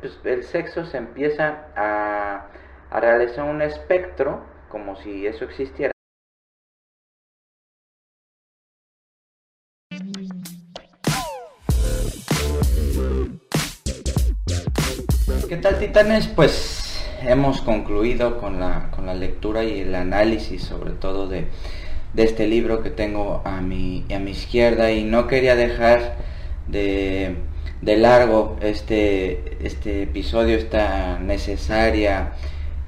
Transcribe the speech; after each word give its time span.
pues, 0.00 0.18
el 0.24 0.44
sexo 0.44 0.86
se 0.86 0.96
empieza 0.96 1.66
a, 1.76 2.46
a 2.90 3.00
realizar 3.00 3.44
un 3.44 3.62
espectro, 3.62 4.44
como 4.68 4.96
si 4.96 5.26
eso 5.26 5.44
existiera. 5.44 5.92
¿Qué 15.48 15.56
tal 15.56 15.78
titanes? 15.78 16.28
Pues 16.28 17.04
hemos 17.22 17.60
concluido 17.60 18.38
con 18.38 18.60
la, 18.60 18.90
con 18.92 19.06
la 19.06 19.14
lectura 19.14 19.64
y 19.64 19.80
el 19.80 19.94
análisis 19.94 20.62
sobre 20.62 20.92
todo 20.92 21.28
de, 21.28 21.48
de 22.14 22.22
este 22.22 22.46
libro 22.46 22.82
que 22.82 22.90
tengo 22.90 23.42
a 23.44 23.60
mi, 23.60 24.06
a 24.14 24.18
mi 24.20 24.30
izquierda 24.30 24.92
y 24.92 25.04
no 25.04 25.26
quería 25.26 25.56
dejar 25.56 26.14
de, 26.68 27.36
de 27.82 27.96
largo 27.96 28.56
este, 28.60 29.56
este 29.64 30.02
episodio, 30.02 30.56
esta 30.56 31.18
necesaria 31.18 32.32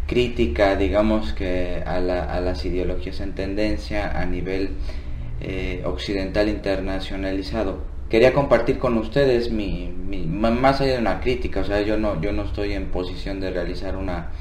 crítica, 0.07 0.77
digamos 0.77 1.33
que 1.33 1.83
a, 1.87 2.01
la, 2.01 2.25
a 2.25 2.41
las 2.41 2.65
ideologías 2.65 3.21
en 3.21 3.35
tendencia 3.35 4.21
a 4.21 4.27
nivel 4.27 4.71
eh, 5.41 5.83
occidental 5.85 6.49
internacionalizado. 6.49 7.81
Quería 8.11 8.35
compartir 8.35 8.79
con 8.79 8.99
ustedes 8.99 9.51
mi, 9.51 9.89
mi, 9.89 10.27
más 10.27 10.81
allá 10.81 10.93
de 10.93 10.99
una 10.99 11.21
crítica, 11.21 11.61
o 11.61 11.65
sea, 11.65 11.81
yo 11.81 11.97
no, 11.97 12.21
yo 12.21 12.33
no 12.33 12.43
estoy 12.43 12.75
en 12.75 12.91
posición 12.91 13.41
de 13.41 13.51
realizar 13.51 13.97
una, 13.97 14.33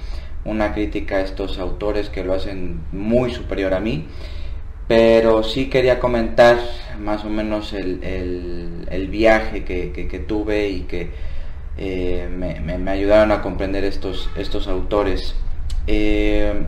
una 0.43 0.73
crítica 0.73 1.15
a 1.17 1.21
estos 1.21 1.57
autores 1.57 2.09
que 2.09 2.25
lo 2.25 2.33
hacen 2.33 2.81
muy 2.91 3.31
superior 3.31 3.73
a 3.73 3.79
mí, 3.79 4.07
pero 4.91 5.41
sí 5.41 5.69
quería 5.69 5.99
comentar 5.99 6.59
más 6.99 7.23
o 7.23 7.29
menos 7.29 7.71
el, 7.71 8.03
el, 8.89 9.07
viaje 9.07 9.63
que, 9.63 9.93
que, 9.93 10.19
tuve 10.19 10.67
y 10.67 10.81
que 10.81 11.11
eh, 11.77 12.27
me, 12.29 12.59
me, 12.59 12.91
ayudaron 12.91 13.31
a 13.31 13.41
comprender 13.41 13.85
estos, 13.85 14.29
estos 14.35 14.67
autores. 14.67 15.33
Eh, 15.87 16.65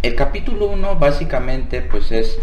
el 0.00 0.14
capítulo 0.14 0.68
1 0.68 0.96
básicamente 0.98 1.82
pues 1.82 2.12
es 2.12 2.38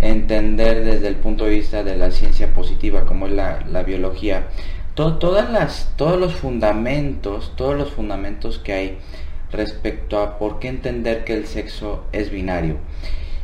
entender 0.00 0.84
desde 0.84 1.06
el 1.06 1.16
punto 1.18 1.44
de 1.44 1.50
vista 1.50 1.84
de 1.84 1.96
la 1.96 2.10
ciencia 2.10 2.52
positiva 2.52 3.04
como 3.04 3.28
es 3.28 3.32
la, 3.32 3.60
la 3.70 3.84
biología 3.84 4.48
todas 4.96 5.52
las, 5.52 5.92
todos 5.94 6.18
los 6.18 6.34
fundamentos 6.34 7.52
todos 7.54 7.76
los 7.76 7.92
fundamentos 7.92 8.58
que 8.58 8.72
hay 8.72 8.98
respecto 9.52 10.18
a 10.18 10.36
por 10.36 10.58
qué 10.58 10.66
entender 10.66 11.22
que 11.22 11.34
el 11.34 11.46
sexo 11.46 12.06
es 12.10 12.32
binario 12.32 12.78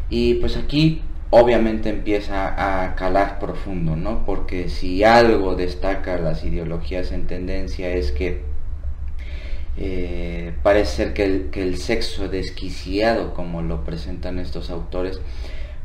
y 0.08 0.34
pues 0.34 0.56
aquí 0.56 1.02
obviamente 1.30 1.88
empieza 1.88 2.84
a 2.84 2.94
calar 2.96 3.38
profundo 3.38 3.96
no 3.96 4.24
porque 4.26 4.68
si 4.68 5.04
algo 5.04 5.54
destaca 5.54 6.18
las 6.18 6.44
ideologías 6.44 7.12
en 7.12 7.26
tendencia 7.26 7.90
es 7.90 8.12
que 8.12 8.42
eh, 9.76 10.52
parece 10.62 10.96
ser 10.96 11.14
que 11.14 11.24
el, 11.24 11.50
que 11.50 11.62
el 11.62 11.78
sexo 11.78 12.28
desquiciado 12.28 13.32
como 13.34 13.62
lo 13.62 13.84
presentan 13.84 14.38
estos 14.38 14.70
autores 14.70 15.20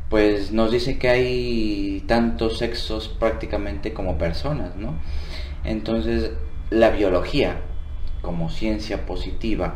pues 0.08 0.52
nos 0.52 0.70
dice 0.70 0.98
que 0.98 1.08
hay 1.08 2.04
tantos 2.06 2.58
sexos 2.58 3.08
prácticamente 3.08 3.92
como 3.92 4.18
personas, 4.18 4.76
¿no? 4.76 4.94
Entonces, 5.64 6.30
la 6.70 6.90
biología, 6.90 7.60
como 8.22 8.50
ciencia 8.50 9.04
positiva, 9.04 9.74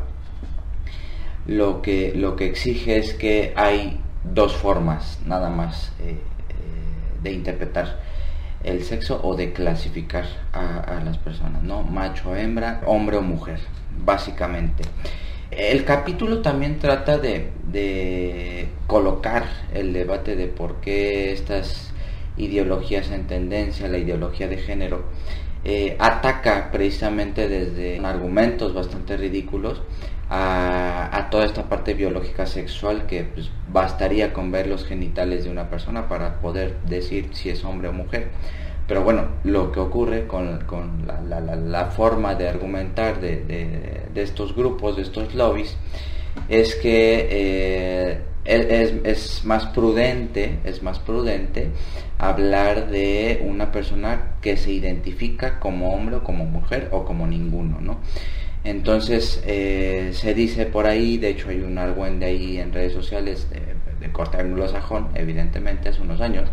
lo 1.47 1.83
que, 1.83 2.13
lo 2.15 2.37
que 2.37 2.47
exige 2.47 2.99
es 2.99 3.15
que 3.15 3.53
hay 3.57 4.01
dos 4.25 4.55
formas 4.55 5.19
nada 5.27 5.49
más 5.49 5.93
eh, 6.01 6.11
eh, 6.11 6.19
de 7.23 7.33
interpretar 7.33 8.01
el 8.63 8.85
sexo 8.85 9.21
o 9.23 9.35
de 9.35 9.53
clasificar 9.53 10.27
a, 10.53 11.01
las 11.03 11.17
personas, 11.17 11.63
¿no? 11.63 11.83
Macho, 11.83 12.37
hembra, 12.37 12.83
hombre 12.85 13.17
o 13.17 13.23
mujer, 13.23 13.59
básicamente. 14.05 14.85
El 15.51 15.85
capítulo 15.85 16.43
también 16.43 16.79
trata 16.79 17.17
de, 17.17 17.53
de, 17.65 18.69
colocar 18.87 19.47
el 19.73 19.95
debate 19.95 20.37
de 20.37 20.47
por 20.47 20.77
qué 20.83 21.33
estas 21.33 21.91
ideologías 22.37 23.11
en 23.11 23.27
tendencia, 23.27 23.89
la 23.89 23.97
ideología 23.99 24.47
de 24.47 24.59
género, 24.59 25.05
eh, 25.65 25.97
ataca 25.99 26.71
precisamente 26.71 27.49
desde 27.49 27.99
argumentos 28.05 28.73
bastante 28.73 29.17
ridículos 29.17 29.83
a, 30.31 31.29
toda 31.31 31.45
esta 31.45 31.65
parte 31.69 31.95
biológica 31.95 32.47
sexual 32.47 33.07
que 33.07 33.25
pues, 33.25 33.51
bastaría 33.73 34.33
con 34.33 34.51
ver 34.51 34.67
los 34.67 34.85
genitales 34.85 35.45
de 35.45 35.51
una 35.51 35.69
persona 35.69 36.09
para 36.09 36.41
poder 36.41 36.77
decir 36.87 37.31
si 37.33 37.51
es 37.51 37.65
hombre 37.65 37.89
o 37.89 37.93
mujer. 37.93 38.29
Pero 38.87 39.05
bueno, 39.05 39.29
lo 39.45 39.71
que 39.71 39.81
ocurre 39.81 40.27
con, 40.27 40.65
con 40.67 41.07
la, 41.07 41.87
forma 41.87 42.35
de 42.35 42.49
argumentar 42.49 43.21
de, 43.21 44.09
de, 44.13 44.23
estos 44.23 44.55
grupos, 44.55 44.97
de 44.97 45.03
estos 45.03 45.35
lobbies, 45.35 45.77
es 46.49 46.75
que 46.77 47.29
eh, 47.31 48.21
es, 48.45 48.95
es, 49.05 49.45
más 49.45 49.67
prudente, 49.67 50.59
es 50.65 50.83
más 50.83 50.99
prudente 50.99 51.71
hablar 52.19 52.91
de 52.91 53.45
una 53.47 53.71
persona 53.71 54.35
que 54.41 54.57
se 54.57 54.73
identifica 54.73 55.61
como 55.61 55.95
hombre 55.95 56.17
o 56.17 56.25
como 56.25 56.45
mujer 56.45 56.89
o 56.91 57.05
como 57.05 57.29
ninguno, 57.29 57.81
¿no? 57.81 58.01
Entonces 58.65 59.43
eh, 59.47 60.11
se 60.13 60.35
dice 60.35 60.67
por 60.67 60.87
ahí, 60.87 61.17
de 61.17 61.31
hecho 61.31 61.49
hay 61.49 61.61
un 61.61 61.79
argüende 61.79 62.27
ahí 62.27 62.59
en 62.59 62.73
redes 62.73 62.93
sociales 62.93 63.49
de, 63.51 63.61
de 64.01 64.13
corte 64.13 64.37
anglosajón, 64.37 65.09
evidentemente 65.15 65.89
hace 65.89 66.03
unos 66.03 66.21
años, 66.21 66.49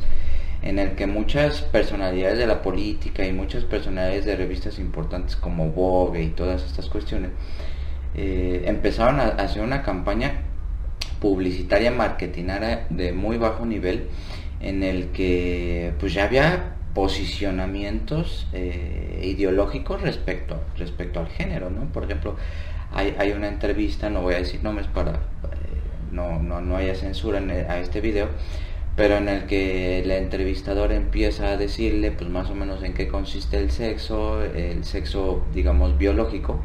en 0.61 0.79
el 0.79 0.91
que 0.91 1.05
muchas 1.05 1.61
personalidades 1.61 2.37
de 2.37 2.47
la 2.47 2.61
política 2.61 3.25
y 3.25 3.33
muchas 3.33 3.63
personalidades 3.65 4.25
de 4.25 4.35
revistas 4.35 4.79
importantes 4.79 5.35
como 5.35 5.69
Vogue 5.69 6.23
y 6.23 6.29
todas 6.29 6.63
estas 6.63 6.89
cuestiones 6.89 7.31
eh, 8.15 8.63
empezaron 8.65 9.19
a 9.19 9.27
hacer 9.27 9.61
una 9.61 9.83
campaña 9.83 10.43
publicitaria 11.19 11.91
marketinara 11.91 12.87
de 12.89 13.11
muy 13.11 13.37
bajo 13.37 13.65
nivel 13.65 14.07
en 14.59 14.81
el 14.83 15.07
que 15.09 15.93
pues 15.99 16.13
ya 16.13 16.23
había 16.23 16.76
posicionamientos 16.97 18.47
eh, 18.53 19.21
ideológicos 19.21 20.01
respecto 20.01 20.59
respecto 20.77 21.19
al 21.19 21.27
género 21.27 21.69
no 21.69 21.85
por 21.93 22.05
ejemplo 22.05 22.35
hay, 22.91 23.31
una 23.33 23.49
entrevista 23.49 24.09
no 24.09 24.23
voy 24.23 24.33
a 24.33 24.39
decir 24.39 24.63
nombres 24.63 24.87
para 24.87 25.11
eh, 25.11 25.17
no, 26.11 26.41
no, 26.41 26.59
no 26.59 26.75
haya 26.75 26.95
censura 26.95 27.37
en, 27.37 27.51
a 27.51 27.77
este 27.77 28.01
video 28.01 28.29
pero 28.95 29.17
en 29.17 29.29
el 29.29 29.45
que 29.45 29.99
el 29.99 30.09
entrevistador 30.09 30.91
empieza 30.91 31.49
a 31.49 31.57
decirle 31.57 32.09
pues 32.13 32.31
más 32.31 32.49
o 32.49 32.55
menos 32.55 32.81
en 32.81 32.95
qué 32.95 33.07
consiste 33.07 33.59
el 33.59 33.69
sexo, 33.69 34.43
el 34.43 34.83
sexo 34.83 35.45
digamos 35.53 35.99
biológico, 35.99 36.61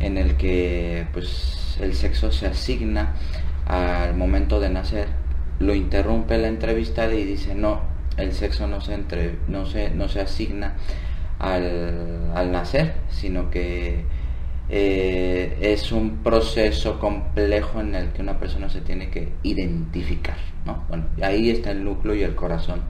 en 0.00 0.16
el 0.16 0.38
que 0.38 1.06
pues 1.12 1.76
el 1.78 1.92
sexo 1.92 2.32
se 2.32 2.46
asigna 2.46 3.16
al 3.66 4.14
momento 4.16 4.60
de 4.60 4.70
nacer, 4.70 5.08
lo 5.58 5.74
interrumpe 5.74 6.38
la 6.38 6.48
entrevista 6.48 7.04
y 7.12 7.24
dice 7.24 7.54
no, 7.54 7.91
el 8.16 8.32
sexo 8.32 8.66
no 8.66 8.80
se, 8.80 8.94
entre, 8.94 9.36
no 9.48 9.66
se, 9.66 9.90
no 9.90 10.08
se 10.08 10.20
asigna 10.20 10.76
al, 11.38 12.30
al 12.34 12.52
nacer, 12.52 12.94
sino 13.10 13.50
que 13.50 14.04
eh, 14.68 15.58
es 15.60 15.92
un 15.92 16.22
proceso 16.22 16.98
complejo 16.98 17.80
en 17.80 17.94
el 17.94 18.08
que 18.12 18.22
una 18.22 18.38
persona 18.38 18.68
se 18.68 18.80
tiene 18.80 19.10
que 19.10 19.28
identificar, 19.42 20.36
¿no? 20.64 20.84
Bueno, 20.88 21.06
ahí 21.20 21.50
está 21.50 21.72
el 21.72 21.84
núcleo 21.84 22.14
y 22.14 22.22
el 22.22 22.34
corazón 22.34 22.82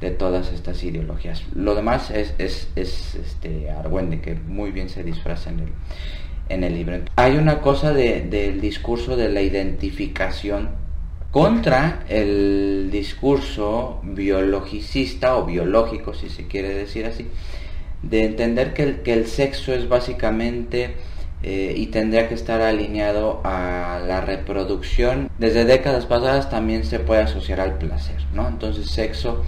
de 0.00 0.10
todas 0.10 0.52
estas 0.52 0.82
ideologías. 0.84 1.42
Lo 1.54 1.74
demás 1.74 2.10
es, 2.10 2.34
es, 2.38 2.70
es 2.76 3.14
este 3.14 3.70
argüende 3.70 4.20
que 4.20 4.34
muy 4.34 4.70
bien 4.70 4.88
se 4.88 5.02
disfraza 5.02 5.50
en 5.50 5.60
el, 5.60 5.68
en 6.48 6.64
el 6.64 6.74
libro. 6.74 6.98
Hay 7.16 7.36
una 7.36 7.60
cosa 7.60 7.92
de, 7.92 8.20
del 8.22 8.60
discurso 8.60 9.16
de 9.16 9.30
la 9.30 9.40
identificación 9.40 10.85
contra 11.30 12.04
el 12.08 12.88
discurso 12.90 14.00
biologicista 14.02 15.36
o 15.36 15.44
biológico, 15.44 16.14
si 16.14 16.28
se 16.28 16.46
quiere 16.46 16.74
decir 16.74 17.06
así, 17.06 17.28
de 18.02 18.24
entender 18.24 18.74
que 18.74 18.82
el, 18.82 19.02
que 19.02 19.12
el 19.12 19.26
sexo 19.26 19.72
es 19.72 19.88
básicamente 19.88 20.94
eh, 21.42 21.74
y 21.76 21.88
tendría 21.88 22.28
que 22.28 22.34
estar 22.34 22.62
alineado 22.62 23.40
a 23.44 24.00
la 24.06 24.20
reproducción. 24.20 25.30
Desde 25.38 25.64
décadas 25.64 26.06
pasadas 26.06 26.48
también 26.48 26.84
se 26.84 26.98
puede 26.98 27.22
asociar 27.22 27.60
al 27.60 27.78
placer, 27.78 28.16
¿no? 28.32 28.48
Entonces 28.48 28.90
sexo, 28.90 29.44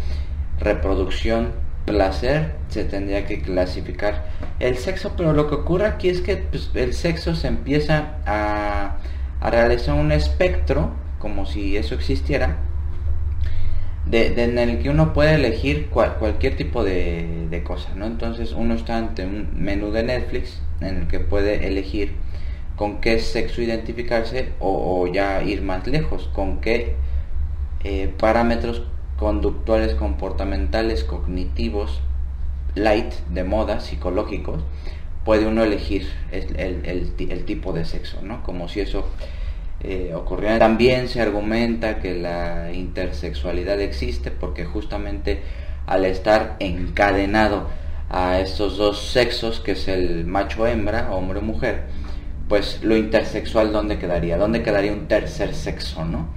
reproducción, 0.61 1.53
placer 1.87 2.53
se 2.69 2.85
tendría 2.85 3.27
que 3.27 3.41
clasificar 3.41 4.27
el 4.61 4.77
sexo, 4.77 5.15
pero 5.17 5.33
lo 5.33 5.49
que 5.49 5.55
ocurre 5.55 5.87
aquí 5.87 6.11
es 6.11 6.21
que 6.21 6.37
pues, 6.37 6.71
el 6.75 6.93
sexo 6.93 7.35
se 7.35 7.49
empieza 7.49 8.19
a, 8.27 8.99
a 9.41 9.51
realizar 9.51 9.95
un 9.95 10.13
espectro, 10.13 10.91
como 11.19 11.47
si 11.47 11.77
eso 11.77 11.95
existiera, 11.95 12.57
de, 14.07 14.43
en 14.43 14.59
el 14.59 14.79
que 14.79 14.91
uno 14.91 15.13
puede 15.13 15.35
elegir 15.35 15.89
cual, 15.91 16.17
cualquier 16.19 16.57
tipo 16.57 16.83
de, 16.85 17.47
de 17.51 17.63
cosa, 17.63 17.91
¿no? 17.95 18.07
Entonces 18.07 18.53
uno 18.53 18.75
está 18.75 18.97
ante 18.97 19.27
un 19.27 19.49
menú 19.55 19.91
de 19.91 20.03
Netflix 20.03 20.63
en 20.81 20.97
el 20.97 21.09
que 21.09 21.21
puede 21.21 21.67
elegir 21.67 22.13
con 22.77 23.01
qué 23.01 23.19
sexo 23.19 23.61
identificarse 23.61 24.53
o, 24.61 25.03
o 25.03 25.07
ya 25.13 25.43
ir 25.43 25.63
más 25.63 25.87
lejos, 25.87 26.31
con 26.33 26.61
qué 26.61 26.95
eh, 27.85 28.13
parámetros 28.19 28.83
conductuales, 29.19 29.95
comportamentales, 29.95 31.05
cognitivos, 31.05 32.01
light, 32.75 33.13
de 33.31 33.45
moda, 33.45 33.81
psicológicos, 33.81 34.63
puede 35.25 35.47
uno 35.47 35.63
elegir 35.63 36.09
el, 36.31 37.45
tipo 37.45 37.73
de 37.73 37.85
sexo, 37.85 38.23
¿no? 38.23 38.43
Como 38.43 38.69
si 38.69 38.81
eso 38.81 39.07
eh. 39.81 40.15
También 40.59 41.09
se 41.09 41.21
argumenta 41.21 41.99
que 42.01 42.15
la 42.15 42.73
intersexualidad 42.73 43.81
existe 43.81 44.31
porque 44.31 44.65
justamente 44.65 45.43
al 45.87 46.05
estar 46.05 46.57
encadenado 46.59 47.69
a 48.11 48.41
estos 48.41 48.77
dos 48.77 49.11
sexos, 49.11 49.61
que 49.61 49.73
es 49.73 49.89
el 49.89 50.25
macho 50.27 50.67
hembra, 50.67 51.13
hombre 51.13 51.39
o 51.39 51.43
mujer, 51.43 51.85
pues 52.49 52.83
lo 52.83 52.97
intersexual 52.97 53.73
dónde 53.73 53.99
quedaría, 53.99 54.39
dónde 54.39 54.63
quedaría 54.63 54.93
un 54.93 55.07
tercer 55.07 55.55
sexo, 55.55 56.05
¿no? 56.05 56.29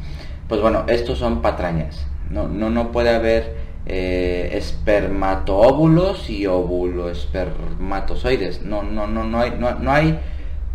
Pues 0.47 0.61
bueno, 0.61 0.83
estos 0.87 1.17
son 1.17 1.41
patrañas. 1.41 2.05
No, 2.29 2.47
no, 2.47 2.69
no 2.69 2.91
puede 2.91 3.09
haber 3.09 3.55
eh, 3.85 4.51
espermatóbulos 4.53 6.29
y 6.29 6.45
óvulo 6.45 7.09
espermatozoides. 7.09 8.63
No, 8.63 8.83
no, 8.83 9.07
no, 9.07 9.23
no 9.23 9.39
hay, 9.39 9.51
no, 9.57 9.75
no 9.75 9.91
hay, 9.91 10.19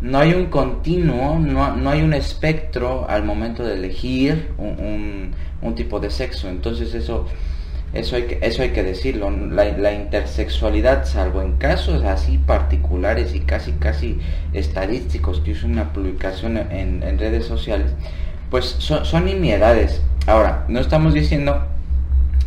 no 0.01 0.19
hay 0.19 0.35
un 0.35 0.47
continuo, 0.47 1.39
no, 1.39 1.77
no, 1.77 1.91
hay 1.91 2.03
un 2.03 2.15
espectro 2.15 3.07
al 3.09 3.25
momento 3.25 3.65
de 3.65 3.75
elegir 3.75 4.51
un, 4.59 5.33
un 5.63 5.75
tipo 5.75 6.01
de 6.01 6.11
sexo. 6.11 6.49
Entonces 6.49 6.95
eso 6.95 7.27
eso 7.97 8.17
hay 8.17 8.25
que, 8.25 8.39
eso 8.43 8.63
hay 8.63 8.71
que 8.71 8.83
decirlo. 8.83 9.31
La, 9.31 9.93
intersexualidad, 9.93 11.07
salvo 11.07 11.43
en 11.43 11.57
casos 11.57 12.05
así 12.05 12.39
particulares 12.39 13.35
y 13.35 13.41
casi 13.41 13.73
casi 13.73 14.19
estadísticos 14.53 15.41
que 15.41 15.53
hizo 15.53 15.67
una 15.67 15.93
publicación 15.93 16.57
en, 16.57 17.19
redes 17.19 17.47
sociales, 17.47 17.93
pues 18.51 18.65
son, 18.79 19.05
son. 19.05 19.27
Ahora, 20.27 20.65
no 20.69 20.81
estamos 20.81 21.15
diciendo 21.15 21.67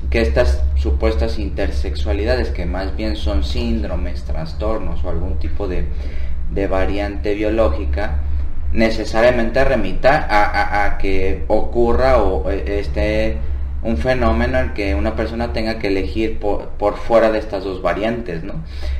que 0.10 0.22
estas 0.22 0.64
supuestas 0.76 1.40
intersexualidades, 1.40 2.50
que 2.50 2.66
más 2.66 2.96
bien 2.96 3.16
son 3.16 3.44
síndromes, 3.44 4.24
trastornos 4.24 5.04
o 5.04 5.10
algún 5.10 5.40
tipo 5.40 5.68
de, 5.68 5.86
de 6.52 6.68
variante 6.68 7.34
biológica, 7.36 8.20
necesariamente 8.72 9.64
remita 9.64 10.28
a, 10.30 10.86
a 10.86 10.98
que 10.98 11.44
ocurra 11.48 12.22
o 12.22 12.50
eh, 12.52 12.80
esté 12.80 13.38
un 13.82 13.98
fenómeno 13.98 14.60
en 14.60 14.74
que 14.74 14.96
una 14.96 15.16
persona 15.16 15.54
tenga 15.54 15.80
que 15.80 15.88
elegir 15.88 16.40
por, 16.40 16.98
fuera 16.98 17.32
de 17.32 17.40
estas 17.40 17.64
dos 17.64 17.82
variantes, 17.82 18.44
¿no? 18.44 18.56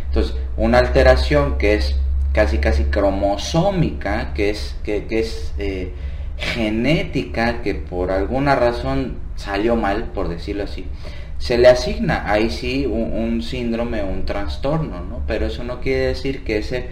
Entonces, 0.08 0.36
una 0.58 0.80
alteración 0.80 1.58
que 1.58 1.76
es 1.76 1.96
casi 2.34 2.60
casi 2.60 2.86
cromosómica, 2.86 4.34
que 4.34 4.52
es, 4.52 4.76
que, 4.84 5.06
es 5.10 5.54
eh, 5.58 5.94
genética, 6.38 7.62
que 7.62 7.76
por 7.76 8.12
alguna 8.12 8.56
razón 8.56 9.18
salió 9.36 9.76
mal, 9.76 10.06
por 10.14 10.30
decirlo 10.30 10.64
así, 10.64 10.86
se 11.38 11.58
le 11.58 11.68
asigna 11.68 12.32
ahí 12.32 12.50
sí 12.50 12.86
un, 12.86 13.14
un 13.14 13.42
síndrome, 13.42 14.04
un 14.04 14.26
trastorno, 14.26 15.02
¿no? 15.04 15.22
Pero 15.28 15.48
eso 15.48 15.64
no 15.64 15.82
quiere 15.82 16.08
decir 16.08 16.44
que 16.44 16.58
ese 16.60 16.88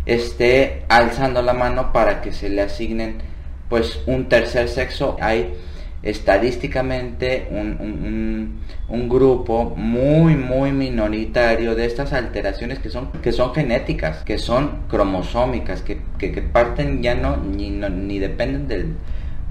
esté 0.07 0.85
alzando 0.89 1.43
la 1.43 1.53
mano 1.55 1.93
para 1.93 2.21
que 2.21 2.33
se 2.33 2.49
le 2.49 2.63
asignen 2.63 3.19
pues 3.69 4.01
un 4.07 4.29
tercer 4.29 4.69
sexo. 4.69 5.17
Hay 5.21 5.55
estadísticamente 6.03 7.47
un, 7.51 8.59
un, 8.89 9.09
grupo 9.09 9.73
muy 9.77 10.35
muy 10.35 10.73
minoritario 10.73 11.77
de 11.77 11.87
estas 11.87 12.13
alteraciones 12.13 12.81
que 12.81 12.91
son 12.91 13.13
que 13.23 13.31
son 13.31 13.55
genéticas 13.55 14.25
que 14.25 14.37
son 14.37 14.81
cromosómicas 14.89 15.83
que, 15.83 16.01
que, 16.19 16.43
parten 16.43 17.03
ya 17.03 17.15
no 17.15 17.37
ni, 17.37 17.71
ni 17.71 18.19
dependen 18.19 18.67
del, 18.67 18.97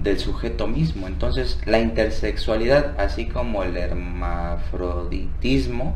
del 0.00 0.18
sujeto 0.18 0.66
mismo. 0.66 1.06
Entonces 1.06 1.60
la 1.66 1.78
intersexualidad, 1.80 2.98
así 2.98 3.26
como 3.26 3.62
el 3.62 3.76
hermafroditismo, 3.76 5.94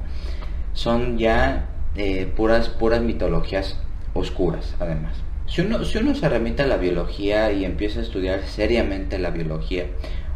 son 0.72 1.18
ya 1.18 1.70
eh, 1.96 2.30
puras, 2.36 2.68
puras 2.68 3.02
mitologías 3.02 3.80
oscuras, 4.14 4.76
además. 4.78 5.16
Si 5.46 5.60
uno, 5.60 5.84
si 5.84 5.98
uno 5.98 6.14
se 6.14 6.28
remite 6.28 6.62
a 6.64 6.66
la 6.66 6.76
biología 6.76 7.52
y 7.52 7.64
empieza 7.64 8.00
a 8.00 8.02
estudiar 8.02 8.42
seriamente 8.42 9.18
la 9.18 9.30
biología, 9.30 9.86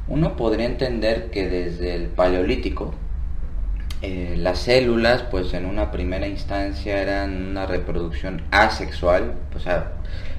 uno 0.08 0.36
podría 0.36 0.66
entender 0.66 1.30
que 1.30 1.48
desde 1.48 1.94
el 1.94 2.08
paleolítico, 2.08 2.94
eh, 4.02 4.34
las 4.38 4.60
células, 4.60 5.24
pues 5.24 5.52
en 5.52 5.66
una 5.66 5.90
primera 5.90 6.26
instancia 6.26 7.02
eran 7.02 7.50
una 7.50 7.66
reproducción 7.66 8.42
asexual, 8.50 9.34
o 9.54 9.58
sea, 9.58 9.92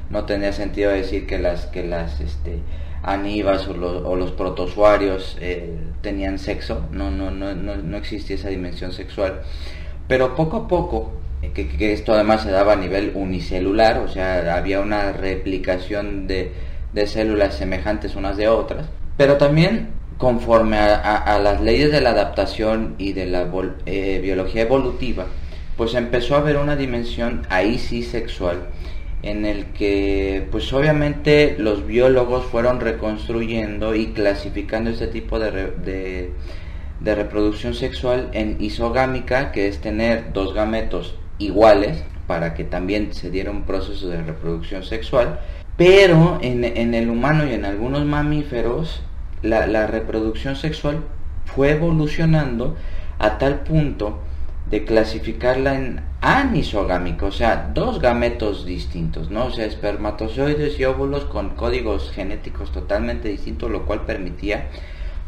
no 0.10 0.26
tenía 0.26 0.52
sentido 0.52 0.92
decir 0.92 1.28
que 1.28 1.38
las, 1.38 1.68
que 1.68 1.84
las, 1.84 2.22
este, 2.22 2.60
Aníbas 3.04 3.68
o 3.68 3.74
los, 3.74 4.04
o 4.06 4.36
protozoarios 4.36 5.38
eh, 5.40 5.76
tenían 6.02 6.38
sexo, 6.40 6.86
no, 6.92 7.10
no, 7.10 7.32
no, 7.32 7.54
no, 7.56 7.98
existía 7.98 8.36
esa 8.36 8.50
dimensión 8.50 8.92
sexual. 8.92 9.42
Pero 10.08 10.36
poco 10.36 10.58
a 10.58 10.68
poco, 10.68 11.14
eh, 11.42 11.52
que, 11.52 11.94
esto 11.94 12.14
además 12.14 12.44
se 12.44 12.52
daba 12.52 12.74
a 12.74 12.76
nivel 12.76 13.12
unicelular, 13.16 14.00
o 14.00 14.08
sea, 14.08 14.56
había 14.56 14.82
una 14.82 15.12
replicación 15.14 16.28
de, 16.28 16.52
de 16.94 17.08
células 17.08 17.56
semejantes 17.56 18.16
unas 18.16 18.38
de 18.38 18.48
otras, 18.48 18.88
pero 19.18 19.38
también 19.38 19.90
conforme 20.22 20.78
a, 20.78 21.40
las 21.40 21.62
leyes 21.62 21.92
de 21.92 22.00
la 22.00 22.12
adaptación 22.12 22.94
y 23.00 23.14
de 23.14 23.26
la 23.26 23.50
eh, 23.88 24.20
biología 24.22 24.62
evolutiva, 24.62 25.26
pues 25.76 25.96
empezó 25.96 26.36
a 26.36 26.40
haber 26.40 26.58
una 26.58 26.76
dimensión 26.76 27.42
ahí 27.50 27.80
sí 27.80 28.04
sexual 28.04 28.68
en 29.24 29.46
el 29.46 29.66
que 29.68 30.48
pues 30.52 30.72
obviamente 30.74 31.56
los 31.60 31.86
biólogos 31.86 32.46
fueron 32.46 32.80
reconstruyendo 32.80 33.94
y 33.96 34.08
clasificando 34.08 34.90
este 34.90 35.08
tipo 35.08 35.40
de, 35.40 36.32
de, 37.00 37.16
reproducción 37.16 37.74
sexual 37.74 38.30
en 38.34 38.58
isogámica, 38.60 39.52
que 39.52 39.68
es 39.68 39.80
tener 39.80 40.34
dos 40.34 40.54
gametos 40.54 41.16
iguales 41.38 42.04
para 42.26 42.54
que 42.54 42.64
también 42.64 43.14
se 43.14 43.30
diera 43.30 43.52
un 43.52 43.64
proceso 43.64 44.08
de 44.08 44.22
reproducción 44.24 44.84
sexual, 44.84 45.40
pero 45.78 46.40
en, 46.42 46.64
en 46.64 46.94
el 46.94 47.10
humano 47.10 47.46
y 47.46 47.54
en 47.54 47.66
algunos 47.66 48.06
mamíferos 48.06 49.04
la 49.42 49.88
reproducción 49.88 50.56
sexual 50.56 51.00
fue 51.46 51.72
evolucionando 51.72 52.76
a 53.20 53.38
tal 53.38 53.62
punto 53.62 54.20
de 54.72 54.86
clasificarla 54.86 55.76
en 55.76 56.02
anisogámica, 56.22 57.26
o 57.26 57.32
sea, 57.32 57.72
dos 57.74 58.00
gametos 58.00 58.66
distintos, 58.66 59.30
¿no? 59.30 59.46
O 59.46 59.52
sea, 59.52 59.66
espermatozoides 59.66 60.80
y 60.80 60.86
óvulos 60.86 61.26
con 61.26 61.52
códigos 61.52 62.12
genéticos 62.12 62.72
totalmente 62.72 63.28
distintos, 63.28 63.70
lo 63.70 63.86
cual 63.86 64.06
permitía 64.06 64.70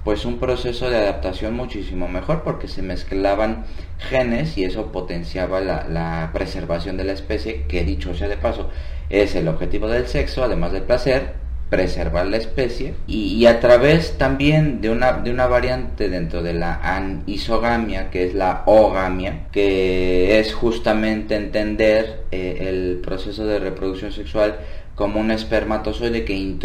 pues 0.06 0.26
un 0.26 0.38
proceso 0.38 0.90
de 0.90 0.98
adaptación 0.98 1.56
muchísimo 1.56 2.10
mejor 2.10 2.44
porque 2.44 2.68
se 2.68 2.82
mezclaban 2.82 3.66
genes 4.00 4.58
y 4.58 4.66
eso 4.66 4.92
potenciaba 4.92 5.62
la, 5.62 5.88
la 5.88 6.32
preservación 6.34 6.98
de 6.98 7.06
la 7.06 7.14
especie, 7.14 7.64
que 7.68 7.86
dicho 7.86 8.14
sea 8.14 8.28
de 8.28 8.38
paso, 8.38 8.70
es 9.10 9.36
el 9.36 9.48
objetivo 9.48 9.88
del 9.88 10.08
sexo, 10.08 10.44
además 10.44 10.72
del 10.74 10.84
placer, 10.84 11.43
preservar 11.74 12.28
la 12.28 12.38
especie 12.38 12.94
y, 13.08 13.44
a 13.48 13.60
través 13.60 14.20
también 14.20 14.80
de 14.80 14.92
una, 14.92 15.14
de 15.14 15.32
una 15.32 15.48
variante 15.48 16.08
dentro 16.08 16.44
de 16.44 16.54
la 16.54 16.76
anisogamia 16.76 18.12
que 18.12 18.26
es 18.26 18.36
la 18.36 18.62
ogamia 18.68 19.48
que 19.52 20.40
es 20.40 20.54
justamente 20.54 21.36
entender 21.36 22.26
eh, 22.30 22.68
el 22.70 23.02
proceso 23.02 23.48
de 23.48 23.58
reproducción 23.58 24.12
sexual 24.12 24.60
como 24.94 25.20
un 25.20 25.32
espermatozoide 25.32 26.26
que 26.26 26.58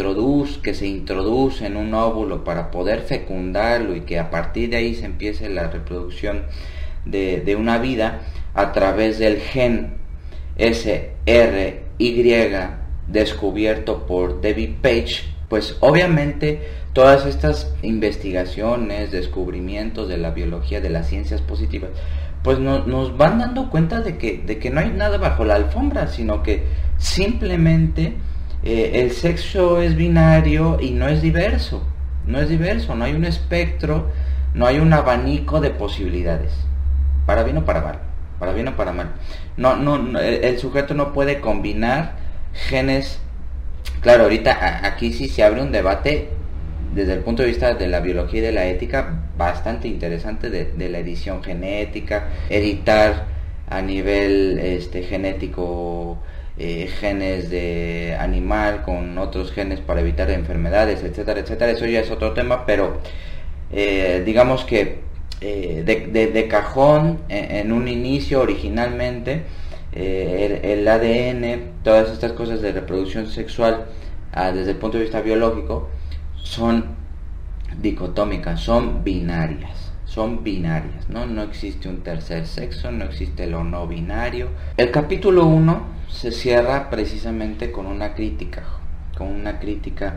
que 0.62 0.74
se 0.74 0.86
introduce 0.86 1.64
en 1.64 1.78
un 1.78 1.94
óvulo 1.94 2.44
para 2.44 2.70
poder 2.70 3.00
fecundarlo 3.00 3.96
y 3.96 4.02
que 4.02 4.18
a 4.18 4.28
partir 4.28 4.68
de 4.68 4.76
ahí 4.76 4.94
se 4.94 5.06
empiece 5.06 5.48
la 5.48 5.68
reproducción 5.68 6.42
de, 7.06 7.40
de 7.40 7.56
una 7.56 7.78
vida 7.78 8.20
a 8.52 8.72
través 8.72 9.18
del 9.18 9.40
gen 9.40 9.94
SRY 10.58 11.08
descubierto 13.08 14.06
por 14.06 14.40
David 14.40 14.76
Page, 14.82 15.24
pues 15.48 15.76
obviamente 15.80 16.68
todas 16.92 17.26
estas 17.26 17.74
investigaciones, 17.82 19.10
descubrimientos 19.10 20.08
de 20.08 20.18
la 20.18 20.30
biología, 20.30 20.80
de 20.80 20.90
las 20.90 21.08
ciencias 21.08 21.40
positivas, 21.40 21.90
pues 22.42 22.58
nos 22.58 23.16
van 23.16 23.38
dando 23.38 23.70
cuenta 23.70 24.00
de 24.00 24.18
que, 24.18 24.42
de 24.44 24.58
que 24.58 24.70
no 24.70 24.80
hay 24.80 24.90
nada 24.90 25.18
bajo 25.18 25.44
la 25.44 25.54
alfombra, 25.54 26.08
sino 26.08 26.42
que 26.42 26.64
simplemente 26.98 28.14
eh, 28.62 28.90
el 28.94 29.12
sexo 29.12 29.80
es 29.80 29.96
binario 29.96 30.78
y 30.80 30.90
no 30.90 31.08
es 31.08 31.22
diverso, 31.22 31.82
no 32.26 32.40
es 32.40 32.48
diverso, 32.48 32.94
no 32.94 33.04
hay 33.04 33.14
un 33.14 33.24
espectro, 33.24 34.10
no 34.54 34.66
hay 34.66 34.78
un 34.78 34.92
abanico 34.92 35.60
de 35.60 35.70
posibilidades, 35.70 36.52
para 37.26 37.42
bien 37.42 37.58
o 37.58 37.64
para 37.64 37.80
mal, 37.80 37.98
para 38.38 38.52
bien 38.52 38.68
o 38.68 38.76
para 38.76 38.92
mal. 38.92 39.12
No, 39.56 39.76
no, 39.76 40.18
el 40.18 40.58
sujeto 40.58 40.94
no 40.94 41.12
puede 41.12 41.40
combinar 41.40 42.27
genes, 42.52 43.20
claro, 44.00 44.24
ahorita 44.24 44.86
aquí 44.86 45.12
sí 45.12 45.28
se 45.28 45.42
abre 45.42 45.62
un 45.62 45.72
debate 45.72 46.28
desde 46.94 47.14
el 47.14 47.20
punto 47.20 47.42
de 47.42 47.48
vista 47.48 47.74
de 47.74 47.86
la 47.86 48.00
biología 48.00 48.40
y 48.40 48.42
de 48.42 48.52
la 48.52 48.66
ética 48.66 49.22
bastante 49.36 49.88
interesante 49.88 50.50
de, 50.50 50.88
la 50.88 50.98
edición 50.98 51.42
genética, 51.42 52.28
editar 52.48 53.26
a 53.68 53.82
nivel 53.82 54.58
este, 54.58 55.02
genético 55.02 56.18
eh, 56.58 56.88
genes 56.98 57.50
de 57.50 58.16
animal 58.18 58.82
con 58.82 59.16
otros 59.18 59.52
genes 59.52 59.80
para 59.80 60.00
evitar 60.00 60.30
enfermedades, 60.30 61.04
etcétera, 61.04 61.40
etcétera. 61.40 61.70
Eso 61.70 61.86
ya 61.86 62.00
es 62.00 62.10
otro 62.10 62.32
tema, 62.32 62.66
pero 62.66 62.98
eh, 63.70 64.22
digamos 64.24 64.64
que 64.64 64.98
eh, 65.40 65.84
de, 65.84 66.48
cajón 66.48 67.20
en, 67.28 67.70
un 67.70 67.86
inicio 67.86 68.40
originalmente 68.40 69.42
el, 69.98 70.86
ADN, 70.86 71.82
todas 71.82 72.10
estas 72.10 72.32
cosas 72.32 72.62
de 72.62 72.72
reproducción 72.72 73.26
sexual 73.26 73.86
ah, 74.32 74.52
desde 74.52 74.72
el 74.72 74.76
punto 74.76 74.98
de 74.98 75.04
vista 75.04 75.20
biológico 75.20 75.88
son 76.36 76.84
dicotómicas, 77.80 78.60
son 78.60 79.04
binarias 79.04 79.88
son 80.08 80.42
binarias, 80.42 81.08
¿no? 81.10 81.26
No 81.26 81.42
existe 81.42 81.88
un 81.88 82.00
tercer 82.00 82.46
sexo, 82.46 82.90
no 82.90 83.04
existe 83.04 83.46
lo 83.46 83.62
no 83.62 83.86
binario. 83.86 84.48
El 84.76 84.90
capítulo 84.90 85.46
1 85.46 85.82
se 86.08 86.32
cierra 86.32 86.88
precisamente 86.88 87.70
con 87.70 87.86
una 87.86 88.14
crítica, 88.14 88.64
con 89.16 89.28
una 89.28 89.60
crítica 89.60 90.16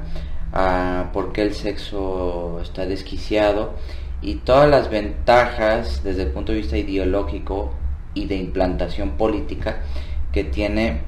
a 0.53 1.09
por 1.13 1.33
qué 1.33 1.43
el 1.43 1.53
sexo 1.53 2.61
está 2.61 2.85
desquiciado 2.85 3.75
y 4.21 4.35
todas 4.35 4.69
las 4.69 4.89
ventajas 4.89 6.03
desde 6.03 6.23
el 6.23 6.31
punto 6.31 6.51
de 6.53 6.59
vista 6.59 6.77
ideológico 6.77 7.73
y 8.13 8.25
de 8.25 8.35
implantación 8.35 9.11
política 9.11 9.81
que 10.31 10.43
tiene 10.43 11.01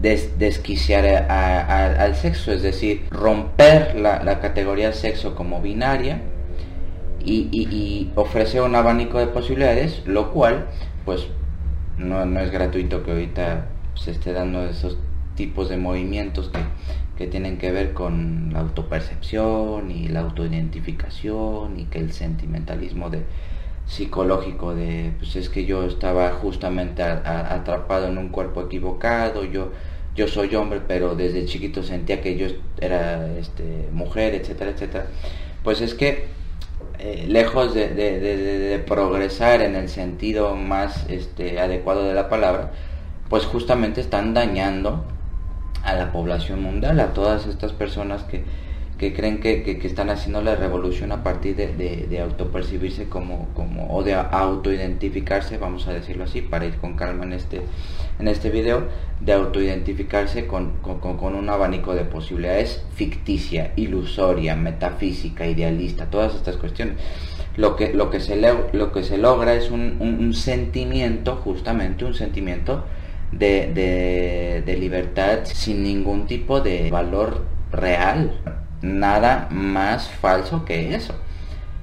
desquiciar 0.00 1.06
al 1.30 2.14
sexo, 2.14 2.52
es 2.52 2.62
decir, 2.62 3.06
romper 3.10 3.96
la, 3.98 4.22
la 4.22 4.40
categoría 4.40 4.92
sexo 4.92 5.34
como 5.34 5.60
binaria 5.60 6.20
y, 7.24 8.10
ofrece 8.14 8.60
un 8.60 8.74
abanico 8.74 9.18
de 9.18 9.26
posibilidades, 9.26 10.02
lo 10.06 10.32
cual 10.32 10.66
pues 11.04 11.26
no, 11.96 12.22
es 12.40 12.50
gratuito 12.50 13.02
que 13.02 13.12
ahorita 13.12 13.66
se 13.94 14.12
esté 14.12 14.32
dando 14.32 14.64
esos 14.64 14.98
tipos 15.34 15.68
de 15.68 15.76
movimientos 15.76 16.50
que, 17.16 17.26
tienen 17.26 17.58
que 17.58 17.72
ver 17.72 17.94
con 17.94 18.52
la 18.52 18.60
autopercepción 18.60 19.90
y 19.90 20.06
la 20.06 20.20
autoidentificación 20.20 21.80
y 21.80 21.86
que 21.86 21.98
el 21.98 22.12
sentimentalismo 22.12 23.10
de 23.10 23.24
psicológico 23.88 24.74
de 24.74 25.12
pues 25.18 25.34
es 25.34 25.48
que 25.48 25.64
yo 25.64 25.84
estaba 25.84 26.30
justamente 26.30 27.02
atrapado 27.02 28.06
en 28.06 28.18
un 28.18 28.28
cuerpo 28.28 28.60
equivocado 28.60 29.44
yo 29.44 29.72
yo 30.14 30.28
soy 30.28 30.54
hombre 30.54 30.80
pero 30.86 31.16
desde 31.16 31.46
chiquito 31.46 31.82
sentía 31.82 32.20
que 32.20 32.36
yo 32.36 32.46
era 32.80 33.38
este 33.38 33.88
mujer 33.92 34.34
etcétera 34.34 34.70
etcétera. 34.70 35.06
Pues 35.64 35.80
es 35.80 35.94
que 35.94 36.38
eh, 37.00 37.26
lejos 37.28 37.74
de, 37.74 38.82
progresar 38.86 39.60
en 39.62 39.76
el 39.76 39.88
sentido 39.88 40.56
más 40.56 41.06
este, 41.08 41.60
adecuado 41.60 42.04
de 42.04 42.14
la 42.14 42.28
palabra, 42.28 42.72
pues 43.28 43.44
justamente 43.44 44.00
están 44.00 44.34
dañando 44.34 45.04
a 45.84 45.94
la 45.94 46.10
población 46.10 46.60
mundial, 46.60 46.98
a 46.98 47.12
todas 47.12 47.46
estas 47.46 47.72
personas 47.72 48.24
que, 48.24 48.42
que 48.98 49.14
creen 49.14 49.38
que, 49.38 49.62
que, 49.62 49.86
están 49.86 50.10
haciendo 50.10 50.42
la 50.42 50.56
revolución 50.56 51.12
a 51.12 51.22
partir 51.22 51.54
de, 51.54 51.68
de, 52.08 52.20
autopercibirse 52.20 53.08
como, 53.08 53.48
como, 53.54 53.94
o 53.94 54.02
de 54.02 54.14
autoidentificarse, 54.14 55.56
vamos 55.56 55.86
a 55.86 55.92
decirlo 55.92 56.24
así, 56.24 56.42
para 56.42 56.66
ir 56.66 56.78
con 56.78 56.96
calma 56.96 57.24
en 57.24 57.32
este, 57.32 57.62
en 58.18 58.26
este 58.26 58.50
video, 58.50 58.88
de 59.20 59.32
autoidentificarse 59.32 60.48
con, 60.48 60.72
con, 60.82 60.98
con 60.98 61.36
un 61.36 61.48
abanico 61.48 61.94
de 61.94 62.04
posibilidades 62.04 62.84
ficticia, 62.94 63.72
ilusoria, 63.76 64.56
metafísica, 64.56 65.46
idealista, 65.46 66.06
todas 66.06 66.34
estas 66.34 66.56
cuestiones. 66.56 66.96
Lo 67.56 67.76
que, 67.76 67.92
lo 67.92 68.10
que, 68.10 68.18
se, 68.18 68.36
lo 68.72 68.92
que 68.92 69.04
se 69.04 69.16
logra 69.16 69.54
es 69.54 69.70
un, 69.70 69.98
un, 70.00 70.34
sentimiento, 70.34 71.36
justamente 71.36 72.04
un 72.04 72.14
sentimiento 72.14 72.84
de, 73.30 73.72
de, 73.72 74.62
de 74.64 74.76
libertad 74.76 75.40
sin 75.44 75.82
ningún 75.82 76.26
tipo 76.26 76.60
de 76.60 76.88
valor 76.90 77.44
real 77.72 78.57
nada 78.82 79.48
más 79.50 80.08
falso 80.08 80.64
que 80.64 80.94
eso. 80.94 81.14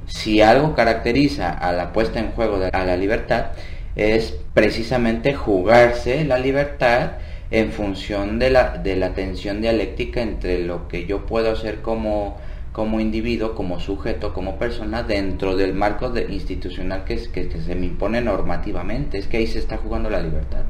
Si 0.08 0.42
algo 0.42 0.76
caracteriza 0.76 1.52
a 1.52 1.72
la 1.72 1.92
puesta 1.92 2.20
en 2.20 2.32
juego 2.32 2.60
de 2.60 2.70
a 2.70 2.86
la 2.86 2.98
libertad 2.98 3.48
es 3.96 4.36
precisamente 4.54 5.34
jugarse 5.34 6.26
la 6.26 6.38
libertad 6.38 7.12
en 7.52 7.72
función 7.72 8.40
de 8.40 8.50
la, 8.50 8.78
de 8.78 8.96
la 8.96 9.14
tensión 9.14 9.62
dialéctica 9.62 10.22
entre 10.22 10.60
lo 10.60 10.88
que 10.88 11.06
yo 11.06 11.26
puedo 11.26 11.52
hacer 11.52 11.82
como, 11.82 12.38
como 12.72 13.00
individuo, 13.00 13.56
como 13.56 13.80
sujeto, 13.80 14.34
como 14.34 14.58
persona, 14.58 15.04
dentro 15.04 15.56
del 15.56 15.74
marco 15.74 16.10
de, 16.10 16.32
institucional 16.34 17.06
que, 17.06 17.18
que, 17.32 17.48
que 17.48 17.62
se 17.62 17.76
me 17.76 17.86
impone 17.86 18.22
normativamente. 18.22 19.18
Es 19.18 19.28
que 19.28 19.38
ahí 19.38 19.48
se 19.48 19.60
está 19.60 19.78
jugando 19.78 20.10
la 20.10 20.22
libertad. 20.22 20.64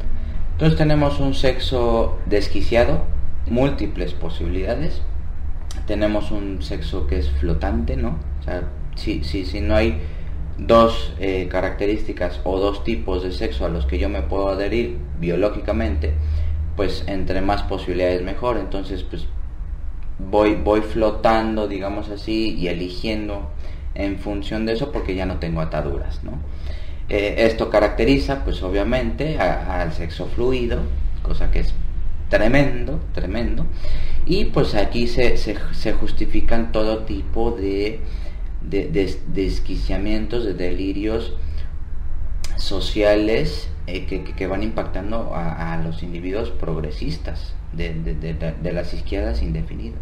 Entonces 0.52 0.78
tenemos 0.78 1.20
un 1.20 1.34
sexo 1.34 2.20
desquiciado, 2.28 3.04
múltiples 3.48 4.14
posibilidades, 4.14 5.02
tenemos 5.86 6.32
un 6.32 6.62
sexo 6.62 7.08
que 7.08 7.20
es 7.20 7.30
flotante, 7.30 7.96
¿no? 7.96 8.20
O 8.40 8.44
sea, 8.44 8.64
si, 8.96 9.24
si, 9.24 9.46
si 9.46 9.62
no 9.62 9.76
hay 9.76 10.00
dos 10.58 11.14
eh, 11.20 11.48
características 11.50 12.40
o 12.44 12.60
dos 12.60 12.84
tipos 12.84 13.24
de 13.24 13.32
sexo 13.32 13.66
a 13.66 13.70
los 13.70 13.86
que 13.86 13.98
yo 13.98 14.10
me 14.10 14.22
puedo 14.22 14.50
adherir 14.50 14.98
biológicamente, 15.20 16.14
pues 16.76 17.04
entre 17.08 17.42
más 17.42 17.64
posibilidades 17.64 18.22
mejor. 18.24 18.58
Entonces, 18.58 19.04
pues 19.04 19.28
voy, 20.20 20.56
voy 20.56 20.82
flotando, 20.82 21.68
digamos 21.68 22.10
así, 22.10 22.56
y 22.56 22.68
eligiendo 22.68 23.50
en 23.96 24.20
función 24.20 24.66
de 24.66 24.74
eso 24.74 24.92
porque 24.92 25.16
ya 25.16 25.26
no 25.26 25.40
tengo 25.40 25.62
ataduras, 25.62 26.24
¿no? 26.24 26.34
Eh, 27.08 27.36
esto 27.46 27.70
caracteriza, 27.70 28.44
pues 28.44 28.64
obviamente, 28.64 29.38
al 29.40 29.94
sexo 29.94 30.26
fluido, 30.26 30.80
cosa 31.22 31.52
que 31.52 31.60
es 31.60 31.74
tremendo, 32.30 33.00
tremendo. 33.14 33.66
Y 34.26 34.46
pues 34.46 34.76
aquí 34.76 35.08
se, 35.08 35.38
se, 35.38 35.94
justifican 35.94 36.72
todo 36.72 37.00
tipo 37.00 37.52
de, 37.52 38.00
de, 38.62 39.18
desquiciamientos, 39.28 40.44
de 40.46 40.54
delirios 40.54 41.36
sociales 42.58 43.70
eh, 43.88 44.06
que, 44.06 44.48
van 44.48 44.64
impactando 44.64 45.32
a, 45.36 45.80
los 45.84 46.02
individuos 46.02 46.50
progresistas 46.50 47.54
de, 47.74 48.72
las 48.74 48.94
izquierdas 48.94 49.44
indefinidas. 49.44 50.00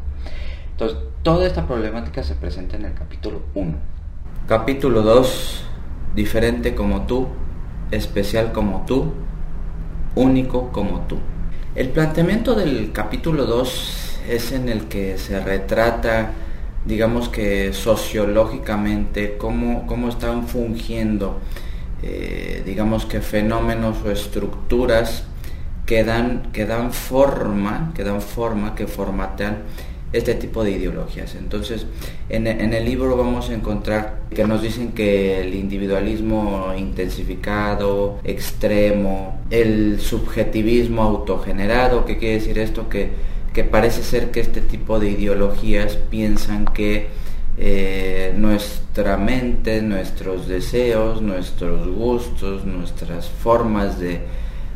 Entonces, 0.71 0.97
toda 1.21 1.45
esta 1.45 1.67
problemática 1.67 2.23
se 2.23 2.35
presenta 2.35 2.77
en 2.77 2.85
el 2.85 2.93
capítulo 2.93 3.41
1. 3.53 3.73
Capítulo 4.47 5.01
2, 5.01 5.65
diferente 6.15 6.75
como 6.75 7.01
tú, 7.01 7.27
especial 7.91 8.53
como 8.53 8.85
tú, 8.85 9.13
único 10.15 10.71
como 10.71 11.01
tú. 11.01 11.17
El 11.75 11.89
planteamiento 11.89 12.53
del 12.53 12.91
capítulo 12.91 13.47
2 13.47 14.19
es 14.29 14.51
en 14.51 14.69
el 14.69 14.83
que 14.85 15.17
se 15.17 15.39
retrata, 15.39 16.29
digamos 16.85 17.29
que 17.29 17.73
sociológicamente, 17.73 19.37
cómo, 19.39 19.87
cómo 19.87 20.09
están 20.09 20.47
fungiendo, 20.47 21.39
eh, 22.03 22.61
digamos 22.63 23.07
que 23.07 23.21
fenómenos 23.21 23.97
o 24.05 24.11
estructuras 24.11 25.23
que 25.87 26.03
dan, 26.03 26.51
que 26.53 26.67
dan 26.67 26.93
forma, 26.93 27.91
que 27.95 28.03
dan 28.03 28.21
forma, 28.21 28.75
que 28.75 28.85
formatean 28.85 29.63
este 30.13 30.35
tipo 30.35 30.63
de 30.63 30.71
ideologías. 30.71 31.35
Entonces, 31.35 31.85
en, 32.29 32.47
el 32.47 32.85
libro 32.85 33.17
vamos 33.17 33.49
a 33.49 33.53
encontrar 33.53 34.21
que 34.33 34.45
nos 34.45 34.61
dicen 34.61 34.91
que 34.93 35.41
el 35.41 35.55
individualismo 35.55 36.73
intensificado, 36.77 38.19
extremo, 38.23 39.41
el 39.49 39.99
subjetivismo 39.99 41.01
autogenerado, 41.01 42.05
¿qué 42.05 42.17
quiere 42.17 42.35
decir 42.35 42.59
esto? 42.59 42.87
Que, 42.87 43.11
que 43.53 43.63
parece 43.63 44.03
ser 44.03 44.31
que 44.31 44.39
este 44.39 44.61
tipo 44.61 44.99
de 44.99 45.09
ideologías 45.09 45.97
piensan 45.97 46.65
que 46.65 47.07
eh, 47.57 48.33
nuestra 48.35 49.17
mente, 49.17 49.81
nuestros 49.81 50.47
deseos, 50.47 51.21
nuestros 51.21 51.87
gustos, 51.87 52.65
nuestras 52.65 53.29
formas 53.29 53.99
de 53.99 54.21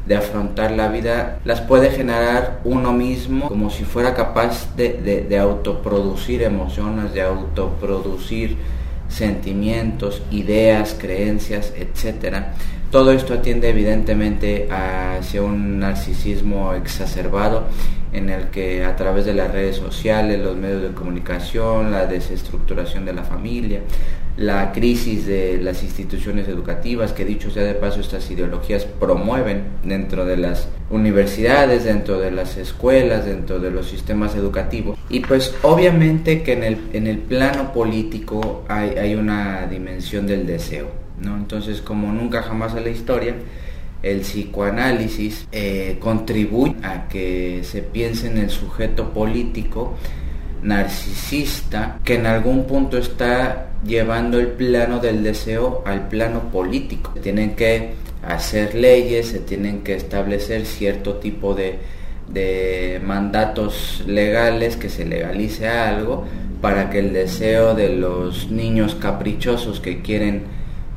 de 0.08 0.16
afrontar 0.16 0.72
la 0.72 0.88
vida, 0.88 1.40
las 1.44 1.62
puede 1.62 1.92
generar 1.92 2.62
uno 2.64 2.94
mismo 2.94 3.48
como 3.48 3.70
si 3.70 3.84
fuera 3.84 4.14
capaz 4.14 4.76
de, 4.76 5.38
autoproducir 5.40 6.44
emociones, 6.44 7.14
de 7.14 7.22
autoproducir 7.22 8.58
sentimientos, 9.10 10.22
ideas, 10.32 10.96
creencias, 10.98 11.74
etc. 11.76 12.38
Todo 12.90 13.12
esto 13.12 13.34
atiende 13.34 13.70
evidentemente 13.70 14.70
hacia 14.72 15.42
un 15.42 15.80
narcisismo 15.80 16.74
exacerbado 16.74 17.66
en 18.14 18.30
el 18.30 18.46
que 18.46 18.86
a 18.86 18.96
través 18.96 19.26
de 19.26 19.34
las 19.34 19.52
redes 19.52 19.76
sociales, 19.76 20.40
los 20.40 20.56
medios 20.56 20.82
de 20.82 20.92
comunicación, 20.92 21.92
la 21.92 22.06
desestructuración 22.06 23.04
de 23.04 23.14
la 23.14 23.24
familia, 23.24 23.82
la 24.38 24.72
crisis 24.72 25.26
de 25.26 25.60
las 25.62 25.84
instituciones 25.84 26.48
educativas, 26.48 27.12
que 27.12 27.26
dicho 27.26 27.50
sea 27.50 27.64
de 27.64 27.74
paso, 27.74 28.00
estas 28.00 28.30
ideologías 28.30 28.86
promueven 28.86 29.64
dentro 29.84 30.26
de 30.26 30.38
las 30.38 30.70
universidades, 30.92 31.84
dentro 31.84 32.20
de 32.20 32.32
las 32.32 32.56
escuelas, 32.58 33.26
dentro 33.26 33.60
de 33.60 33.72
los 33.72 33.88
sistemas 33.88 34.36
educativos. 34.36 34.98
Y 35.10 35.22
pues 35.22 35.56
obviamente 35.64 36.44
que 36.44 36.54
en 36.54 36.64
el, 36.64 36.78
en 36.94 37.08
el 37.08 37.18
plano 37.18 37.74
político 37.74 38.64
hay, 38.68 38.92
hay 38.92 39.16
una 39.16 39.66
dimensión 39.66 40.28
del 40.28 40.46
deseo, 40.46 40.92
¿no? 41.20 41.36
Entonces, 41.36 41.82
como 41.82 42.12
nunca 42.14 42.44
jamás 42.44 42.76
en 42.76 42.84
la 42.84 42.90
historia, 42.92 43.36
el 44.04 44.22
psicoanálisis 44.22 45.48
eh, 45.52 45.98
contribuye 46.00 46.76
a 46.84 47.08
que 47.08 47.62
se 47.64 47.82
piense 47.82 48.28
en 48.28 48.38
el 48.38 48.52
sujeto 48.52 49.12
político 49.14 49.96
narcisista 50.62 52.00
que 52.04 52.16
en 52.16 52.26
algún 52.26 52.66
punto 52.66 52.98
está 52.98 53.68
llevando 53.86 54.40
el 54.40 54.48
plano 54.48 55.00
del 55.00 55.24
deseo 55.24 55.84
al 55.86 56.08
plano 56.08 56.50
político. 56.52 57.14
Tienen 57.22 57.56
que 57.56 57.94
hacer 58.24 58.76
leyes, 58.76 59.28
se 59.28 59.40
tienen 59.40 59.82
que 59.82 59.96
establecer 59.96 60.66
cierto 60.66 61.16
tipo 61.16 61.54
de, 61.54 61.80
de 62.28 63.02
mandatos 63.06 64.04
legales, 64.06 64.76
que 64.76 64.90
se 64.90 65.06
legalice 65.06 65.68
algo, 65.68 66.26
para 66.62 66.90
que 66.90 67.00
el 67.00 67.14
deseo 67.14 67.76
de 67.76 67.90
los 67.90 68.50
niños 68.50 68.96
caprichosos 68.96 69.80
que 69.80 70.02
quieren 70.02 70.44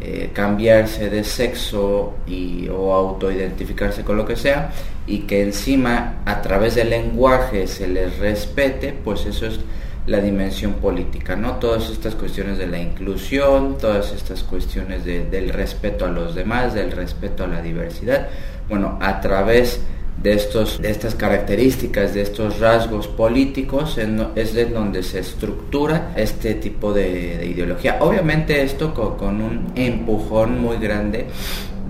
eh, 0.01 0.31
cambiarse 0.33 1.11
de 1.11 1.23
sexo 1.25 2.15
y, 2.27 2.69
o 2.69 2.93
autoidentificarse 2.95 4.03
con 4.03 4.17
lo 4.17 4.25
que 4.25 4.35
sea 4.35 4.71
y 5.11 5.21
que 5.21 5.43
encima 5.43 6.23
a 6.25 6.41
través 6.41 6.77
del 6.77 6.91
lenguaje 6.91 7.67
se 7.67 7.89
les 7.89 8.19
respete, 8.19 8.93
pues 8.93 9.27
eso 9.27 9.47
es 9.47 9.59
la 10.07 10.21
dimensión 10.21 10.75
política, 10.75 11.35
¿no? 11.35 11.57
Todas 11.57 11.91
estas 11.91 12.15
cuestiones 12.15 12.59
de 12.59 12.69
la 12.69 12.79
inclusión, 12.79 13.77
todas 13.77 14.13
estas 14.13 14.45
cuestiones 14.45 15.05
del 15.05 15.49
respeto 15.51 16.05
a 16.05 16.09
los 16.09 16.35
demás, 16.35 16.75
del 16.75 16.93
respeto 16.93 17.45
a 17.45 17.49
la 17.49 17.61
diversidad, 17.61 18.29
bueno, 18.69 18.99
a 19.01 19.21
través 19.21 19.81
de, 20.23 20.33
estos, 20.33 20.81
de 20.81 20.91
estas 20.91 21.15
características, 21.15 22.15
de 22.15 22.23
estos 22.23 22.61
rasgos 22.61 23.09
políticos, 23.09 23.99
es 24.37 24.55
de 24.55 24.67
donde 24.67 25.03
se 25.03 25.21
estructura 25.21 26.13
este 26.17 26.55
tipo 26.55 26.93
de, 26.93 27.47
ideología. 27.47 27.99
Obviamente 28.01 28.63
esto 28.63 28.95
con, 28.95 29.41
un 29.41 29.73
empujón 29.75 30.61
muy 30.61 30.77
grande 30.79 31.27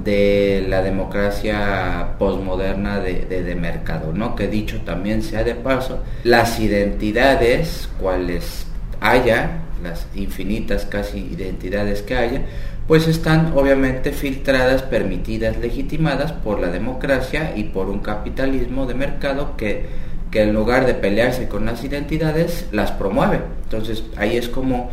de 0.04 0.66
la 0.68 0.82
democracia 0.82 2.14
posmoderna 2.18 3.00
de, 3.00 3.24
de, 3.26 3.54
mercado, 3.54 4.12
¿no? 4.12 4.34
Que 4.34 4.48
dicho 4.48 4.80
también 4.84 5.22
sea 5.22 5.44
de 5.44 5.54
paso, 5.54 6.02
las 6.24 6.58
identidades, 6.60 7.88
cuales 8.00 8.66
haya, 9.00 9.62
las 9.82 10.06
infinitas 10.14 10.84
casi 10.84 11.18
identidades 11.18 12.02
que 12.02 12.16
haya, 12.16 12.42
pues 12.86 13.06
están 13.06 13.52
obviamente 13.56 14.12
filtradas, 14.12 14.82
permitidas, 14.82 15.56
legitimadas 15.58 16.32
por 16.32 16.60
la 16.60 16.68
democracia 16.68 17.52
y 17.56 17.64
por 17.64 17.88
un 17.88 18.00
capitalismo 18.00 18.86
de 18.86 18.94
mercado 18.94 19.56
que, 19.56 19.86
que 20.30 20.42
en 20.42 20.52
lugar 20.52 20.86
de 20.86 20.94
pelearse 20.94 21.48
con 21.48 21.66
las 21.66 21.84
identidades, 21.84 22.66
las 22.72 22.90
promueve. 22.92 23.40
Entonces 23.64 24.02
ahí 24.16 24.36
es 24.36 24.48
como 24.48 24.90